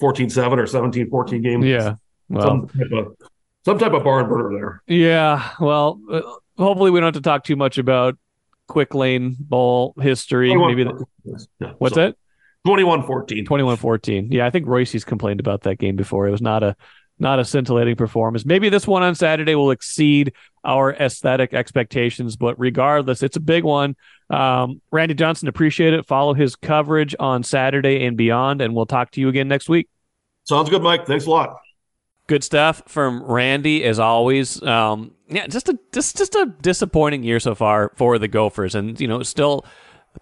14-7 0.00 0.58
or 0.58 0.64
17-14 0.64 1.42
game. 1.42 1.62
Yeah. 1.62 1.94
Well, 2.28 2.42
some 2.42 2.68
type 2.68 2.92
of, 2.92 3.16
some 3.64 3.78
type 3.78 3.92
of 3.92 4.02
barn 4.02 4.28
burner 4.28 4.50
there. 4.58 4.82
Yeah. 4.86 5.50
Well, 5.60 6.00
uh, 6.10 6.22
hopefully 6.56 6.90
we 6.90 7.00
don't 7.00 7.14
have 7.14 7.22
to 7.22 7.28
talk 7.28 7.44
too 7.44 7.56
much 7.56 7.78
about 7.78 8.16
Quick 8.66 8.94
Lane 8.94 9.36
Bowl 9.38 9.94
history. 10.00 10.54
Maybe 10.56 10.84
the, 10.84 11.04
yeah, 11.60 11.72
what's 11.78 11.94
so, 11.94 12.06
that? 12.06 12.16
21-14. 12.66 13.46
21-14. 13.46 14.28
Yeah, 14.30 14.46
I 14.46 14.50
think 14.50 14.66
Royce's 14.66 15.04
complained 15.04 15.40
about 15.40 15.62
that 15.62 15.76
game 15.76 15.96
before. 15.96 16.26
It 16.26 16.30
was 16.30 16.42
not 16.42 16.62
a 16.62 16.76
not 17.18 17.38
a 17.38 17.44
scintillating 17.44 17.96
performance. 17.96 18.46
Maybe 18.46 18.70
this 18.70 18.86
one 18.86 19.02
on 19.02 19.14
Saturday 19.14 19.54
will 19.54 19.70
exceed 19.70 20.32
our 20.64 20.92
aesthetic 20.92 21.54
expectations, 21.54 22.36
but 22.36 22.58
regardless, 22.58 23.22
it's 23.22 23.36
a 23.36 23.40
big 23.40 23.64
one. 23.64 23.96
Um, 24.28 24.80
Randy 24.90 25.14
Johnson, 25.14 25.48
appreciate 25.48 25.94
it. 25.94 26.06
Follow 26.06 26.34
his 26.34 26.56
coverage 26.56 27.14
on 27.18 27.42
Saturday 27.42 28.04
and 28.04 28.16
beyond, 28.16 28.60
and 28.60 28.74
we'll 28.74 28.86
talk 28.86 29.10
to 29.12 29.20
you 29.20 29.28
again 29.28 29.48
next 29.48 29.68
week. 29.68 29.88
Sounds 30.44 30.70
good, 30.70 30.82
Mike. 30.82 31.06
Thanks 31.06 31.26
a 31.26 31.30
lot. 31.30 31.56
Good 32.26 32.44
stuff 32.44 32.82
from 32.86 33.24
Randy, 33.24 33.84
as 33.84 33.98
always. 33.98 34.62
Um, 34.62 35.12
yeah, 35.28 35.46
just 35.46 35.68
a 35.68 35.78
just 35.92 36.16
just 36.16 36.34
a 36.36 36.54
disappointing 36.60 37.24
year 37.24 37.40
so 37.40 37.54
far 37.54 37.92
for 37.96 38.18
the 38.18 38.28
Gophers, 38.28 38.74
and 38.74 39.00
you 39.00 39.08
know, 39.08 39.22
still 39.22 39.64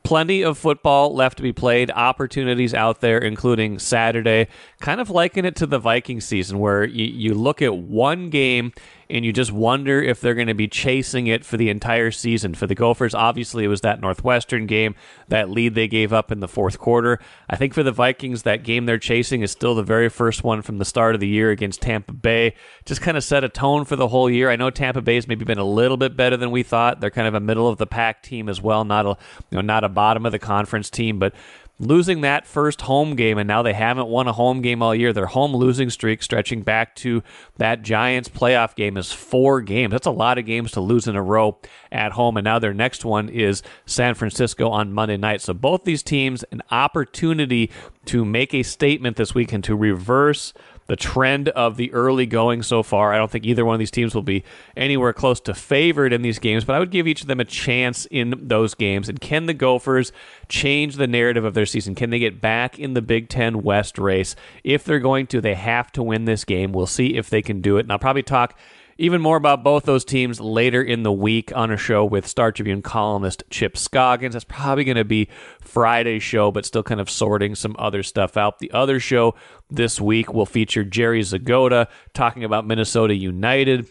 Plenty 0.04 0.42
of 0.42 0.58
football 0.58 1.14
left 1.14 1.38
to 1.38 1.42
be 1.42 1.52
played, 1.52 1.90
opportunities 1.90 2.74
out 2.74 3.00
there, 3.00 3.18
including 3.18 3.78
Saturday. 3.78 4.48
Kind 4.80 5.00
of 5.00 5.08
liken 5.08 5.46
it 5.46 5.56
to 5.56 5.66
the 5.66 5.78
Viking 5.78 6.20
season, 6.20 6.58
where 6.58 6.84
you, 6.84 7.06
you 7.06 7.34
look 7.34 7.62
at 7.62 7.74
one 7.74 8.28
game 8.28 8.72
and 9.10 9.24
you 9.24 9.32
just 9.32 9.50
wonder 9.50 10.02
if 10.02 10.20
they're 10.20 10.34
going 10.34 10.48
to 10.48 10.54
be 10.54 10.68
chasing 10.68 11.26
it 11.26 11.44
for 11.44 11.56
the 11.56 11.70
entire 11.70 12.10
season. 12.10 12.54
For 12.54 12.66
the 12.66 12.74
Gophers, 12.74 13.14
obviously, 13.14 13.64
it 13.64 13.68
was 13.68 13.80
that 13.80 14.00
Northwestern 14.00 14.66
game, 14.66 14.94
that 15.28 15.48
lead 15.48 15.74
they 15.74 15.88
gave 15.88 16.12
up 16.12 16.30
in 16.30 16.40
the 16.40 16.48
fourth 16.48 16.78
quarter. 16.78 17.18
I 17.48 17.56
think 17.56 17.72
for 17.72 17.82
the 17.82 17.92
Vikings, 17.92 18.42
that 18.42 18.64
game 18.64 18.84
they're 18.86 18.98
chasing 18.98 19.40
is 19.40 19.50
still 19.50 19.74
the 19.74 19.82
very 19.82 20.10
first 20.10 20.44
one 20.44 20.60
from 20.60 20.78
the 20.78 20.84
start 20.84 21.14
of 21.14 21.20
the 21.20 21.28
year 21.28 21.50
against 21.50 21.80
Tampa 21.80 22.12
Bay. 22.12 22.54
Just 22.84 23.00
kind 23.00 23.16
of 23.16 23.24
set 23.24 23.44
a 23.44 23.48
tone 23.48 23.84
for 23.86 23.96
the 23.96 24.08
whole 24.08 24.28
year. 24.28 24.50
I 24.50 24.56
know 24.56 24.70
Tampa 24.70 25.00
Bay's 25.00 25.26
maybe 25.26 25.44
been 25.44 25.58
a 25.58 25.64
little 25.64 25.96
bit 25.96 26.16
better 26.16 26.36
than 26.36 26.50
we 26.50 26.62
thought. 26.62 27.00
They're 27.00 27.10
kind 27.10 27.28
of 27.28 27.34
a 27.34 27.40
middle 27.40 27.68
of 27.68 27.78
the 27.78 27.86
pack 27.86 28.22
team 28.22 28.48
as 28.48 28.60
well, 28.60 28.84
not 28.84 29.06
a 29.06 29.16
you 29.50 29.56
know 29.56 29.62
not 29.62 29.84
a 29.84 29.88
bottom 29.88 30.26
of 30.26 30.32
the 30.32 30.38
conference 30.38 30.90
team, 30.90 31.18
but 31.18 31.34
losing 31.78 32.22
that 32.22 32.46
first 32.46 32.82
home 32.82 33.14
game, 33.14 33.38
and 33.38 33.46
now 33.46 33.62
they 33.62 33.72
haven't 33.72 34.08
won 34.08 34.26
a 34.26 34.32
home 34.32 34.62
game 34.62 34.82
all 34.82 34.94
year. 34.94 35.12
Their 35.12 35.26
home 35.26 35.54
losing 35.54 35.90
streak, 35.90 36.22
stretching 36.22 36.62
back 36.62 36.94
to 36.96 37.22
that 37.56 37.82
Giants 37.82 38.28
playoff 38.28 38.74
game, 38.74 38.96
is 38.96 39.12
four 39.12 39.60
games. 39.60 39.92
That's 39.92 40.06
a 40.06 40.10
lot 40.12 40.38
of 40.38 40.46
games 40.46 40.72
to 40.72 40.80
lose 40.80 41.06
in 41.06 41.16
a 41.16 41.22
row 41.22 41.58
at 41.92 42.12
home. 42.12 42.36
And 42.36 42.44
now 42.44 42.58
their 42.58 42.74
next 42.74 43.04
one 43.04 43.28
is 43.28 43.62
San 43.86 44.14
Francisco 44.14 44.68
on 44.70 44.92
Monday 44.92 45.16
night. 45.16 45.40
So 45.40 45.54
both 45.54 45.84
these 45.84 46.02
teams, 46.02 46.44
an 46.50 46.62
opportunity 46.70 47.70
to 48.06 48.24
make 48.24 48.54
a 48.54 48.62
statement 48.62 49.16
this 49.16 49.34
weekend 49.34 49.64
to 49.64 49.76
reverse 49.76 50.52
the 50.88 50.96
trend 50.96 51.50
of 51.50 51.76
the 51.76 51.92
early 51.92 52.26
going 52.26 52.62
so 52.62 52.82
far. 52.82 53.12
I 53.12 53.18
don't 53.18 53.30
think 53.30 53.46
either 53.46 53.64
one 53.64 53.74
of 53.74 53.78
these 53.78 53.90
teams 53.90 54.14
will 54.14 54.22
be 54.22 54.42
anywhere 54.76 55.12
close 55.12 55.38
to 55.42 55.54
favored 55.54 56.12
in 56.12 56.22
these 56.22 56.38
games, 56.38 56.64
but 56.64 56.74
I 56.74 56.78
would 56.78 56.90
give 56.90 57.06
each 57.06 57.20
of 57.20 57.28
them 57.28 57.40
a 57.40 57.44
chance 57.44 58.06
in 58.06 58.34
those 58.48 58.74
games. 58.74 59.08
And 59.08 59.20
can 59.20 59.46
the 59.46 59.54
Gophers 59.54 60.12
change 60.48 60.96
the 60.96 61.06
narrative 61.06 61.44
of 61.44 61.54
their 61.54 61.66
season? 61.66 61.94
Can 61.94 62.10
they 62.10 62.18
get 62.18 62.40
back 62.40 62.78
in 62.78 62.94
the 62.94 63.02
Big 63.02 63.28
Ten 63.28 63.62
West 63.62 63.98
race? 63.98 64.34
If 64.64 64.84
they're 64.84 64.98
going 64.98 65.26
to, 65.28 65.40
they 65.40 65.54
have 65.54 65.92
to 65.92 66.02
win 66.02 66.24
this 66.24 66.44
game. 66.44 66.72
We'll 66.72 66.86
see 66.86 67.16
if 67.16 67.28
they 67.28 67.42
can 67.42 67.60
do 67.60 67.76
it. 67.76 67.80
And 67.80 67.92
I'll 67.92 67.98
probably 67.98 68.22
talk 68.22 68.58
even 68.98 69.22
more 69.22 69.36
about 69.36 69.62
both 69.62 69.84
those 69.84 70.04
teams 70.04 70.40
later 70.40 70.82
in 70.82 71.04
the 71.04 71.12
week 71.12 71.52
on 71.54 71.70
a 71.70 71.76
show 71.76 72.04
with 72.04 72.26
Star 72.26 72.50
Tribune 72.50 72.82
columnist 72.82 73.44
Chip 73.48 73.76
Scoggins. 73.76 74.34
That's 74.34 74.44
probably 74.44 74.82
going 74.82 74.96
to 74.96 75.04
be 75.04 75.28
Friday's 75.60 76.24
show, 76.24 76.50
but 76.50 76.66
still 76.66 76.82
kind 76.82 77.00
of 77.00 77.08
sorting 77.08 77.54
some 77.54 77.76
other 77.78 78.02
stuff 78.02 78.36
out. 78.36 78.58
The 78.58 78.72
other 78.72 78.98
show 78.98 79.36
this 79.70 80.00
week 80.00 80.34
will 80.34 80.46
feature 80.46 80.82
Jerry 80.82 81.22
Zgoda 81.22 81.86
talking 82.12 82.42
about 82.42 82.66
Minnesota 82.66 83.14
United. 83.14 83.86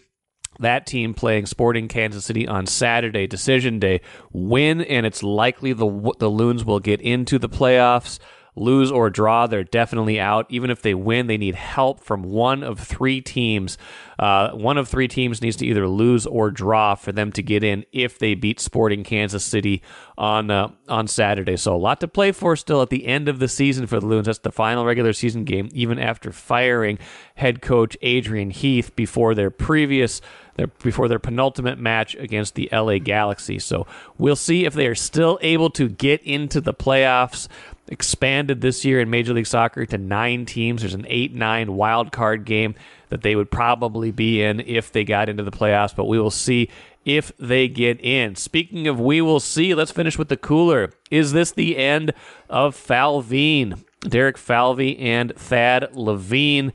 That 0.60 0.86
team 0.86 1.14
playing 1.14 1.46
Sporting 1.46 1.88
Kansas 1.88 2.24
City 2.24 2.46
on 2.46 2.66
Saturday, 2.66 3.26
decision 3.26 3.78
day. 3.78 4.02
Win, 4.32 4.82
and 4.82 5.06
it's 5.06 5.22
likely 5.22 5.72
the 5.72 6.12
the 6.18 6.28
Loons 6.28 6.64
will 6.64 6.80
get 6.80 7.00
into 7.00 7.38
the 7.38 7.48
playoffs 7.48 8.18
lose 8.58 8.90
or 8.90 9.10
draw, 9.10 9.46
they're 9.46 9.64
definitely 9.64 10.20
out. 10.20 10.46
Even 10.48 10.70
if 10.70 10.82
they 10.82 10.94
win, 10.94 11.26
they 11.26 11.38
need 11.38 11.54
help 11.54 12.00
from 12.00 12.22
one 12.22 12.62
of 12.62 12.78
three 12.78 13.20
teams. 13.20 13.78
Uh, 14.18 14.50
one 14.50 14.76
of 14.76 14.88
three 14.88 15.06
teams 15.06 15.40
needs 15.40 15.56
to 15.56 15.66
either 15.66 15.86
lose 15.86 16.26
or 16.26 16.50
draw 16.50 16.94
for 16.94 17.12
them 17.12 17.30
to 17.32 17.42
get 17.42 17.62
in 17.62 17.84
if 17.92 18.18
they 18.18 18.34
beat 18.34 18.58
Sporting 18.58 19.04
Kansas 19.04 19.44
City 19.44 19.82
on 20.16 20.50
uh, 20.50 20.68
on 20.88 21.06
Saturday. 21.06 21.56
So 21.56 21.74
a 21.74 21.78
lot 21.78 22.00
to 22.00 22.08
play 22.08 22.32
for 22.32 22.56
still 22.56 22.82
at 22.82 22.90
the 22.90 23.06
end 23.06 23.28
of 23.28 23.38
the 23.38 23.48
season 23.48 23.86
for 23.86 24.00
the 24.00 24.06
Loons. 24.06 24.26
That's 24.26 24.40
the 24.40 24.50
final 24.50 24.84
regular 24.84 25.12
season 25.12 25.44
game, 25.44 25.68
even 25.72 25.98
after 25.98 26.32
firing 26.32 26.98
head 27.36 27.62
coach 27.62 27.96
Adrian 28.02 28.50
Heath 28.50 28.94
before 28.96 29.34
their 29.34 29.50
previous 29.50 30.20
their, 30.58 30.66
before 30.66 31.08
their 31.08 31.20
penultimate 31.20 31.78
match 31.78 32.14
against 32.16 32.56
the 32.56 32.68
LA 32.72 32.98
Galaxy. 32.98 33.58
So 33.58 33.86
we'll 34.18 34.36
see 34.36 34.66
if 34.66 34.74
they 34.74 34.86
are 34.88 34.94
still 34.94 35.38
able 35.40 35.70
to 35.70 35.88
get 35.88 36.20
into 36.22 36.60
the 36.60 36.74
playoffs 36.74 37.48
expanded 37.86 38.60
this 38.60 38.84
year 38.84 39.00
in 39.00 39.08
Major 39.08 39.32
League 39.32 39.46
Soccer 39.46 39.86
to 39.86 39.96
nine 39.96 40.44
teams. 40.44 40.82
There's 40.82 40.94
an 40.94 41.06
8 41.08 41.32
9 41.32 41.72
wild 41.74 42.12
card 42.12 42.44
game 42.44 42.74
that 43.08 43.22
they 43.22 43.34
would 43.34 43.50
probably 43.50 44.10
be 44.10 44.42
in 44.42 44.60
if 44.60 44.92
they 44.92 45.04
got 45.04 45.28
into 45.28 45.42
the 45.42 45.50
playoffs, 45.50 45.96
but 45.96 46.04
we 46.04 46.18
will 46.18 46.30
see 46.30 46.68
if 47.04 47.32
they 47.38 47.68
get 47.68 47.98
in. 48.00 48.34
Speaking 48.34 48.86
of 48.88 49.00
we 49.00 49.20
will 49.20 49.40
see, 49.40 49.74
let's 49.74 49.92
finish 49.92 50.18
with 50.18 50.28
the 50.28 50.36
cooler. 50.36 50.92
Is 51.10 51.32
this 51.32 51.52
the 51.52 51.78
end 51.78 52.12
of 52.50 52.76
Falvine? 52.76 53.82
Derek 54.00 54.36
Falvey 54.36 54.98
and 54.98 55.34
Thad 55.34 55.94
Levine. 55.94 56.72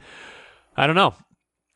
I 0.76 0.88
don't 0.88 0.96
know. 0.96 1.14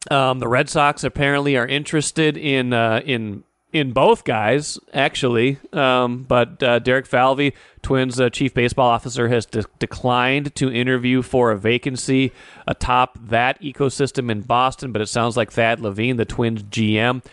Um, 0.10 0.39
the 0.39 0.47
Red 0.47 0.69
Sox 0.69 1.03
apparently 1.03 1.57
are 1.57 1.67
interested 1.67 2.38
in 2.38 2.73
uh, 2.73 3.01
in 3.05 3.43
in 3.73 3.91
both 3.91 4.23
guys, 4.23 4.79
actually. 4.93 5.60
Um, 5.73 6.23
but 6.23 6.62
uh, 6.63 6.79
Derek 6.79 7.05
Falvey, 7.05 7.53
Twins 7.81 8.19
uh, 8.19 8.29
chief 8.29 8.53
baseball 8.53 8.89
officer, 8.89 9.27
has 9.27 9.45
de- 9.45 9.65
declined 9.79 10.55
to 10.55 10.71
interview 10.71 11.21
for 11.21 11.51
a 11.51 11.57
vacancy 11.57 12.31
atop 12.65 13.17
that 13.27 13.62
ecosystem 13.62 14.31
in 14.31 14.41
Boston. 14.41 14.91
But 14.91 15.01
it 15.01 15.07
sounds 15.07 15.36
like 15.36 15.51
Thad 15.51 15.79
Levine, 15.79 16.17
the 16.17 16.25
Twins 16.25 16.63
GM, 16.63 17.23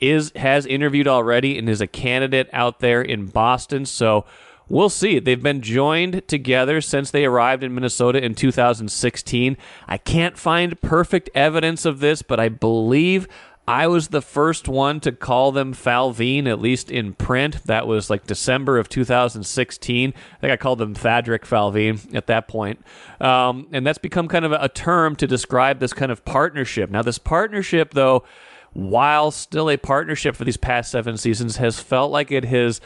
is 0.00 0.32
has 0.36 0.66
interviewed 0.66 1.08
already 1.08 1.58
and 1.58 1.68
is 1.68 1.80
a 1.80 1.86
candidate 1.86 2.48
out 2.52 2.80
there 2.80 3.02
in 3.02 3.26
Boston. 3.26 3.84
So 3.84 4.24
we'll 4.70 4.88
see. 4.88 5.18
They've 5.18 5.42
been 5.42 5.60
joined 5.60 6.26
together 6.26 6.80
since 6.80 7.10
they 7.10 7.26
arrived 7.26 7.62
in 7.62 7.74
Minnesota 7.74 8.24
in 8.24 8.34
2016. 8.34 9.56
I 9.86 9.98
can't 9.98 10.38
find 10.38 10.80
perfect 10.80 11.28
evidence 11.34 11.84
of 11.84 12.00
this, 12.00 12.22
but 12.22 12.40
I 12.40 12.48
believe 12.48 13.28
I 13.68 13.86
was 13.86 14.08
the 14.08 14.22
first 14.22 14.66
one 14.66 14.98
to 15.00 15.12
call 15.12 15.52
them 15.52 15.72
Falvine, 15.72 16.48
at 16.48 16.60
least 16.60 16.90
in 16.90 17.12
print. 17.12 17.62
That 17.66 17.86
was 17.86 18.10
like 18.10 18.26
December 18.26 18.78
of 18.78 18.88
2016. 18.88 20.12
I 20.16 20.40
think 20.40 20.52
I 20.52 20.56
called 20.56 20.78
them 20.78 20.94
Thadric 20.94 21.44
Falvine 21.44 22.00
at 22.12 22.26
that 22.26 22.48
point. 22.48 22.84
Um, 23.20 23.68
and 23.70 23.86
that's 23.86 23.98
become 23.98 24.26
kind 24.26 24.44
of 24.44 24.52
a, 24.52 24.58
a 24.62 24.68
term 24.68 25.14
to 25.16 25.26
describe 25.26 25.78
this 25.78 25.92
kind 25.92 26.10
of 26.10 26.24
partnership. 26.24 26.90
Now, 26.90 27.02
this 27.02 27.18
partnership, 27.18 27.94
though, 27.94 28.24
while 28.72 29.30
still 29.30 29.70
a 29.70 29.76
partnership 29.76 30.34
for 30.34 30.44
these 30.44 30.56
past 30.56 30.90
seven 30.90 31.16
seasons, 31.16 31.58
has 31.58 31.78
felt 31.78 32.10
like 32.10 32.32
it 32.32 32.46
has 32.46 32.80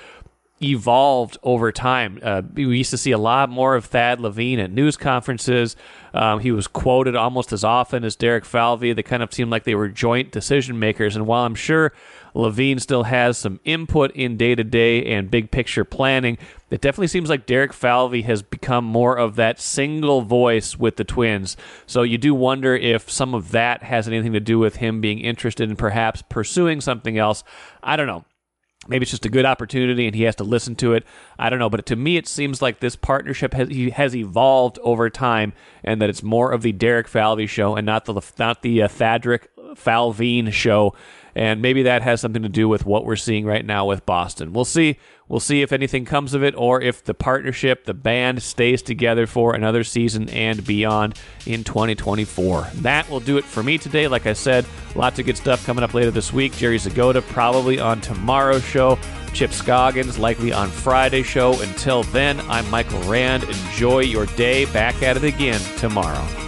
evolved 0.62 1.36
over 1.42 1.72
time. 1.72 2.18
Uh, 2.22 2.42
we 2.54 2.64
used 2.78 2.90
to 2.90 2.96
see 2.96 3.10
a 3.10 3.18
lot 3.18 3.50
more 3.50 3.74
of 3.74 3.86
Thad 3.86 4.20
Levine 4.20 4.60
at 4.60 4.70
news 4.70 4.96
conferences. 4.96 5.76
Um, 6.12 6.38
he 6.40 6.52
was 6.52 6.68
quoted 6.68 7.16
almost 7.16 7.52
as 7.52 7.64
often 7.64 8.04
as 8.04 8.14
Derek 8.14 8.44
Falvey. 8.44 8.92
They 8.92 9.02
kind 9.02 9.22
of 9.22 9.34
seemed 9.34 9.50
like 9.50 9.64
they 9.64 9.74
were 9.74 9.88
joint 9.88 10.30
decision 10.30 10.78
makers. 10.78 11.16
And 11.16 11.26
while 11.26 11.44
I'm 11.44 11.56
sure 11.56 11.92
Levine 12.34 12.78
still 12.78 13.02
has 13.02 13.36
some 13.36 13.58
input 13.64 14.12
in 14.12 14.36
day 14.36 14.54
to 14.54 14.62
day 14.62 15.04
and 15.04 15.30
big 15.30 15.50
picture 15.50 15.84
planning, 15.84 16.38
it 16.70 16.80
definitely 16.80 17.08
seems 17.08 17.28
like 17.28 17.46
Derek 17.46 17.72
Falvey 17.72 18.22
has 18.22 18.42
become 18.42 18.84
more 18.84 19.16
of 19.18 19.36
that 19.36 19.60
single 19.60 20.22
voice 20.22 20.78
with 20.78 20.96
the 20.96 21.04
Twins. 21.04 21.56
So 21.86 22.02
you 22.02 22.16
do 22.16 22.32
wonder 22.32 22.76
if 22.76 23.10
some 23.10 23.34
of 23.34 23.50
that 23.50 23.82
has 23.82 24.06
anything 24.06 24.32
to 24.32 24.40
do 24.40 24.60
with 24.60 24.76
him 24.76 25.00
being 25.00 25.18
interested 25.18 25.68
in 25.68 25.76
perhaps 25.76 26.22
pursuing 26.22 26.80
something 26.80 27.18
else. 27.18 27.42
I 27.82 27.96
don't 27.96 28.06
know. 28.06 28.24
Maybe 28.88 29.04
it's 29.04 29.10
just 29.10 29.24
a 29.24 29.30
good 29.30 29.44
opportunity 29.44 30.06
and 30.06 30.14
he 30.14 30.24
has 30.24 30.36
to 30.36 30.44
listen 30.44 30.74
to 30.76 30.92
it. 30.94 31.04
I 31.38 31.50
don't 31.50 31.58
know, 31.58 31.70
but 31.70 31.84
to 31.86 31.96
me, 31.96 32.16
it 32.16 32.26
seems 32.26 32.62
like 32.62 32.80
this 32.80 32.96
partnership 32.96 33.54
has, 33.54 33.68
has 33.94 34.14
evolved 34.14 34.78
over 34.82 35.10
time, 35.10 35.52
and 35.82 36.00
that 36.00 36.10
it's 36.10 36.22
more 36.22 36.52
of 36.52 36.62
the 36.62 36.72
Derek 36.72 37.08
Falvey 37.08 37.46
show 37.46 37.76
and 37.76 37.86
not 37.86 38.04
the 38.04 38.20
not 38.38 38.62
the 38.62 38.82
uh, 38.82 38.88
Thadric 38.88 39.46
Falvine 39.76 40.50
show. 40.50 40.94
And 41.36 41.60
maybe 41.60 41.82
that 41.82 42.02
has 42.02 42.20
something 42.20 42.42
to 42.42 42.48
do 42.48 42.68
with 42.68 42.86
what 42.86 43.04
we're 43.04 43.16
seeing 43.16 43.44
right 43.44 43.64
now 43.64 43.86
with 43.86 44.06
Boston. 44.06 44.52
We'll 44.52 44.64
see. 44.64 44.98
We'll 45.26 45.40
see 45.40 45.62
if 45.62 45.72
anything 45.72 46.04
comes 46.04 46.34
of 46.34 46.44
it 46.44 46.54
or 46.54 46.82
if 46.82 47.02
the 47.02 47.14
partnership, 47.14 47.86
the 47.86 47.94
band, 47.94 48.42
stays 48.42 48.82
together 48.82 49.26
for 49.26 49.54
another 49.54 49.82
season 49.82 50.28
and 50.28 50.64
beyond 50.64 51.18
in 51.46 51.64
2024. 51.64 52.68
That 52.74 53.08
will 53.08 53.20
do 53.20 53.38
it 53.38 53.44
for 53.44 53.62
me 53.62 53.78
today. 53.78 54.06
Like 54.06 54.26
I 54.26 54.34
said, 54.34 54.66
lots 54.94 55.18
of 55.18 55.24
good 55.24 55.38
stuff 55.38 55.64
coming 55.64 55.82
up 55.82 55.94
later 55.94 56.10
this 56.10 56.32
week. 56.32 56.54
Jerry 56.56 56.78
Zgoda 56.78 57.22
probably 57.22 57.80
on 57.80 58.00
tomorrow's 58.02 58.64
show. 58.64 58.98
Chip 59.32 59.52
Scoggins 59.52 60.18
likely 60.18 60.52
on 60.52 60.68
Friday's 60.68 61.26
show. 61.26 61.60
Until 61.62 62.04
then, 62.04 62.38
I'm 62.42 62.68
Michael 62.70 63.00
Rand. 63.10 63.44
Enjoy 63.44 64.00
your 64.00 64.26
day. 64.26 64.66
Back 64.66 65.02
at 65.02 65.16
it 65.16 65.24
again 65.24 65.60
tomorrow. 65.78 66.43